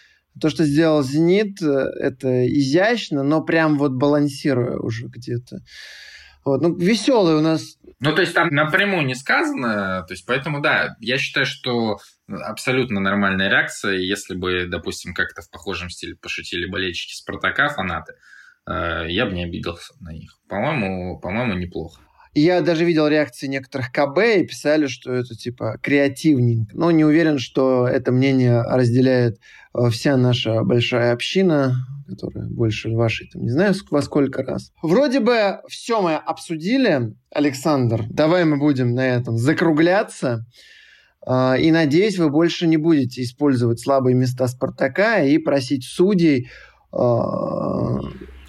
то, 0.41 0.49
что 0.49 0.65
сделал 0.65 1.03
«Зенит», 1.03 1.61
э, 1.61 1.67
это 1.67 2.47
изящно, 2.47 3.25
но 3.25 3.43
прям 3.43 3.77
вот 3.77 3.93
балансируя 3.93 4.79
уже 4.79 5.07
где-то. 5.09 5.59
Вот. 6.45 6.61
Ну, 6.61 6.77
веселый 6.77 7.35
у 7.35 7.41
нас. 7.41 7.79
Ну, 8.01 8.15
то 8.15 8.21
есть 8.21 8.35
там 8.35 8.49
напрямую 8.49 9.07
не 9.07 9.15
сказано, 9.15 10.05
то 10.07 10.13
есть 10.13 10.27
поэтому, 10.27 10.61
да, 10.61 10.97
я 11.01 11.19
считаю, 11.19 11.47
что 11.47 11.99
абсолютно 12.29 13.01
нормальная 13.01 13.49
реакция, 13.49 13.95
если 13.95 14.35
бы, 14.35 14.67
допустим, 14.67 15.15
как-то 15.15 15.43
в 15.43 15.51
похожем 15.51 15.91
стиле 15.91 16.17
пошутили 16.17 16.67
болельщики 16.67 17.15
Спартака, 17.15 17.69
фанаты, 17.69 18.15
э, 18.67 19.07
я 19.09 19.27
бы 19.27 19.33
не 19.33 19.45
обиделся 19.45 19.95
на 20.01 20.13
них. 20.13 20.39
По-моему, 20.49 21.19
по-моему, 21.21 21.55
неплохо. 21.55 22.01
Я 22.35 22.63
даже 22.63 22.85
видел 22.85 23.07
реакции 23.07 23.47
некоторых 23.47 23.93
КБ 23.93 24.19
и 24.39 24.45
писали, 24.45 24.87
что 24.89 25.13
это 25.13 25.37
типа 25.37 25.79
креативненько. 25.81 26.77
Но 26.77 26.91
не 26.91 27.05
уверен, 27.05 27.39
что 27.39 27.87
это 27.87 28.11
мнение 28.11 28.61
разделяет 28.63 29.39
э, 29.73 29.89
вся 29.91 30.17
наша 30.17 30.65
большая 30.65 31.13
община, 31.13 31.87
которая 32.09 32.47
больше 32.49 32.91
вашей, 32.91 33.29
там, 33.29 33.43
не 33.43 33.51
знаю, 33.51 33.75
во 33.91 34.03
сколько 34.03 34.43
раз. 34.43 34.73
Вроде 34.83 35.21
бы 35.21 35.61
все 35.69 36.03
мы 36.03 36.17
обсудили, 36.17 37.15
Александр. 37.31 38.05
Давай 38.11 38.45
мы 38.45 38.59
будем 38.59 38.95
на 38.95 39.07
этом 39.07 39.39
закругляться. 39.39 40.45
Э, 41.25 41.55
и 41.61 41.71
надеюсь, 41.71 42.19
вы 42.19 42.31
больше 42.31 42.67
не 42.67 42.79
будете 42.79 43.23
использовать 43.23 43.79
слабые 43.79 44.15
места 44.15 44.49
Спартака 44.49 45.23
и 45.23 45.39
просить 45.39 45.85
судей... 45.85 46.51
Э, 46.93 47.99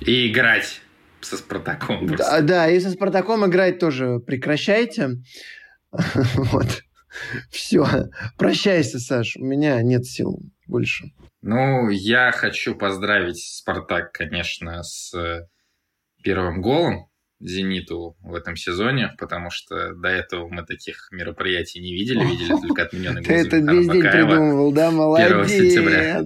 и 0.02 0.32
играть 0.32 0.82
со 1.26 1.38
Спартаком. 1.38 2.08
Да, 2.16 2.42
да, 2.42 2.70
и 2.70 2.80
со 2.80 2.92
Спартаком 2.92 3.46
играть 3.46 3.80
тоже 3.80 4.20
прекращайте. 4.20 5.18
Вот. 6.36 6.84
Все. 7.50 7.88
Прощайся, 8.38 9.00
Саш. 9.00 9.38
У 9.38 9.46
меня 9.46 9.82
нет 9.82 10.06
сил 10.06 10.40
больше. 10.68 11.06
Ну, 11.42 11.90
я 11.90 12.32
хочу 12.32 12.76
поздравить 12.76 13.38
Спартак, 13.38 14.12
конечно, 14.12 14.84
с 14.84 15.14
первым 16.22 16.62
голом. 16.62 17.08
«Зениту» 17.42 18.16
в 18.22 18.34
этом 18.34 18.56
сезоне, 18.56 19.12
потому 19.18 19.50
что 19.52 19.94
до 19.94 20.08
этого 20.08 20.48
мы 20.48 20.64
таких 20.66 21.10
мероприятий 21.12 21.82
не 21.82 21.94
видели, 21.94 22.24
видели 22.26 22.50
только 22.68 22.84
отмененный 22.84 23.22
гол 23.22 23.28
Ты 23.28 23.34
это 23.34 23.58
весь 23.58 23.88
день 23.90 24.02
придумывал, 24.02 24.72
да? 24.72 24.90
Молодец! 24.92 25.50
сентября. 25.50 26.24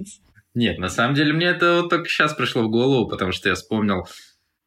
Нет, 0.53 0.77
на 0.77 0.89
самом 0.89 1.15
деле 1.15 1.33
мне 1.33 1.47
это 1.47 1.81
вот 1.81 1.89
только 1.89 2.07
сейчас 2.07 2.33
пришло 2.33 2.63
в 2.63 2.69
голову, 2.69 3.07
потому 3.09 3.31
что 3.31 3.49
я 3.49 3.55
вспомнил 3.55 4.07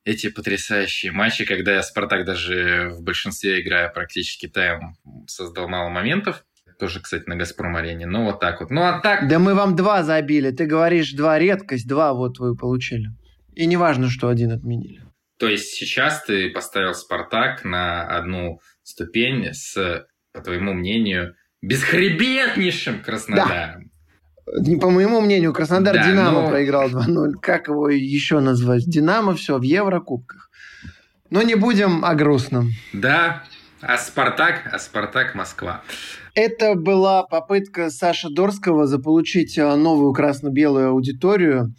эти 0.04 0.28
потрясающие 0.28 1.12
матчи, 1.12 1.44
когда 1.44 1.74
я 1.74 1.82
Спартак 1.82 2.24
даже 2.24 2.90
в 2.90 3.02
большинстве 3.02 3.60
играя 3.60 3.88
практически 3.88 4.48
тайм 4.48 4.96
создал 5.26 5.68
мало 5.68 5.88
моментов. 5.88 6.44
Тоже, 6.78 7.00
кстати, 7.00 7.28
на 7.28 7.36
Газпром-арене. 7.36 8.06
Ну, 8.06 8.24
вот 8.24 8.40
так 8.40 8.60
вот. 8.60 8.70
Ну, 8.70 8.82
а 8.82 9.00
так... 9.00 9.28
Да 9.28 9.38
мы 9.38 9.54
вам 9.54 9.76
два 9.76 10.02
забили. 10.02 10.50
Ты 10.50 10.66
говоришь, 10.66 11.12
два 11.12 11.38
редкость, 11.38 11.86
два 11.86 12.12
вот 12.12 12.40
вы 12.40 12.56
получили. 12.56 13.08
И 13.54 13.66
не 13.66 13.76
важно, 13.76 14.10
что 14.10 14.28
один 14.28 14.50
отменили. 14.50 15.02
То 15.38 15.48
есть 15.48 15.74
сейчас 15.74 16.24
ты 16.24 16.50
поставил 16.50 16.94
Спартак 16.94 17.64
на 17.64 18.02
одну 18.02 18.60
ступень 18.82 19.52
с, 19.52 20.06
по 20.32 20.40
твоему 20.40 20.72
мнению, 20.72 21.36
бесхребетнейшим 21.60 23.02
Краснодаром. 23.02 23.84
Да. 23.84 23.91
По 24.80 24.90
моему 24.90 25.20
мнению, 25.20 25.52
Краснодар 25.52 25.94
да, 25.94 26.06
Динамо 26.06 26.42
но... 26.42 26.48
проиграл 26.50 26.88
2-0. 26.88 27.34
Как 27.40 27.68
его 27.68 27.88
еще 27.88 28.40
назвать? 28.40 28.84
Динамо 28.86 29.34
все 29.34 29.58
в 29.58 29.62
Еврокубках. 29.62 30.50
Но 31.30 31.42
не 31.42 31.54
будем 31.54 32.04
о 32.04 32.14
грустном. 32.14 32.70
Да, 32.92 33.44
а 33.80 33.96
Спартак, 33.98 34.68
а 34.72 34.78
Спартак 34.78 35.34
Москва. 35.34 35.82
Это 36.34 36.74
была 36.74 37.22
попытка 37.24 37.90
Саши 37.90 38.28
Дорского 38.30 38.86
заполучить 38.86 39.58
а, 39.58 39.76
новую 39.76 40.12
красно-белую 40.12 40.88
аудиторию. 40.90 41.74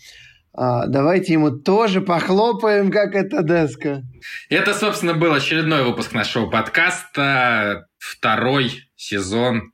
А, 0.53 0.85
давайте 0.87 1.33
ему 1.33 1.51
тоже 1.51 2.01
похлопаем, 2.01 2.91
как 2.91 3.15
это 3.15 3.43
деска. 3.43 4.03
Это, 4.49 4.73
собственно, 4.73 5.13
был 5.13 5.33
очередной 5.33 5.83
выпуск 5.83 6.13
нашего 6.13 6.49
подкаста. 6.49 7.87
Второй 7.97 8.89
сезон 8.95 9.72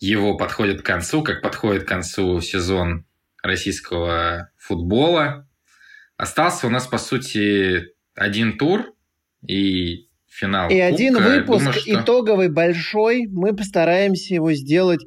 его 0.00 0.36
подходит 0.36 0.82
к 0.82 0.86
концу, 0.86 1.22
как 1.22 1.42
подходит 1.42 1.84
к 1.84 1.88
концу 1.88 2.40
сезон 2.40 3.04
российского 3.42 4.50
футбола. 4.56 5.48
Остался 6.16 6.66
у 6.66 6.70
нас, 6.70 6.86
по 6.86 6.98
сути, 6.98 7.94
один 8.14 8.58
тур, 8.58 8.94
и 9.46 10.08
финал. 10.26 10.68
И 10.68 10.74
Кубка. 10.74 10.86
один 10.86 11.14
выпуск 11.16 11.64
Думаю, 11.64 11.72
что... 11.72 12.02
итоговый 12.02 12.48
большой. 12.48 13.26
Мы 13.26 13.54
постараемся 13.54 14.34
его 14.34 14.52
сделать 14.52 15.00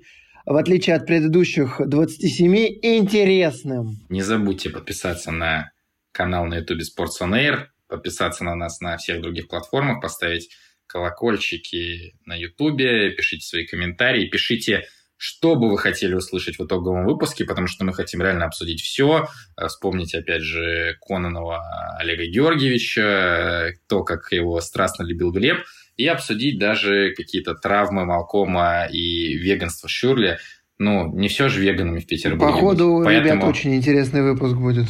в 0.46 0.56
отличие 0.58 0.96
от 0.96 1.06
предыдущих 1.06 1.80
27, 1.86 2.56
интересным. 2.82 3.98
Не 4.10 4.22
забудьте 4.22 4.70
подписаться 4.70 5.32
на 5.32 5.72
канал 6.12 6.46
на 6.46 6.56
YouTube 6.56 6.82
Sports 6.82 7.22
on 7.22 7.32
Air, 7.32 7.68
подписаться 7.88 8.44
на 8.44 8.56
нас 8.56 8.82
на 8.82 8.98
всех 8.98 9.22
других 9.22 9.48
платформах, 9.48 10.02
поставить 10.02 10.50
колокольчики 10.94 12.16
на 12.26 12.36
YouTube, 12.36 12.78
пишите 13.18 13.46
свои 13.46 13.66
комментарии, 13.66 14.28
пишите 14.28 14.86
что 15.16 15.56
бы 15.56 15.70
вы 15.70 15.78
хотели 15.78 16.16
услышать 16.16 16.60
в 16.60 16.66
итоговом 16.66 17.06
выпуске, 17.06 17.46
потому 17.46 17.68
что 17.68 17.86
мы 17.86 17.94
хотим 17.94 18.22
реально 18.22 18.46
обсудить 18.46 18.82
все. 18.82 19.28
Э, 19.56 19.68
вспомнить, 19.68 20.14
опять 20.14 20.41
же, 20.41 20.98
Кононова 21.00 21.64
Олега 21.98 22.26
Георгиевича, 22.26 23.74
то, 23.88 24.04
как 24.04 24.34
его 24.34 24.60
страстно 24.60 25.04
любил 25.04 25.32
Глеб, 25.32 25.60
и 25.96 26.08
обсудить 26.08 26.60
даже 26.60 27.14
какие-то 27.16 27.56
травмы 27.56 28.04
Малкома 28.04 28.86
и 28.91 29.36
веганство 29.36 29.88
Шурли. 29.88 30.39
Ну, 30.78 31.16
не 31.16 31.30
все 31.30 31.48
же 31.48 31.62
веганами 31.62 32.02
в 32.02 32.08
Петербурге. 32.08 32.56
Походу, 32.56 33.02
поэтому... 33.06 33.36
ребят, 33.36 33.44
очень 33.46 33.76
интересный 33.76 34.24
выпуск 34.24 34.58
будет. 34.58 34.88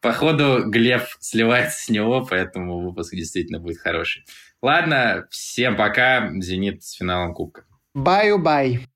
Походу, 0.00 0.62
Глеб 0.64 1.02
сливается 1.20 1.84
с 1.84 1.90
него, 1.90 2.24
поэтому 2.24 2.80
выпуск 2.80 3.14
действительно 3.14 3.58
будет 3.58 3.78
хороший. 3.78 4.24
Ладно, 4.62 5.26
всем 5.30 5.76
пока. 5.76 6.30
«Зенит» 6.40 6.82
с 6.82 6.92
финалом 6.92 7.34
Кубка. 7.34 7.64
Баю-бай. 7.94 8.86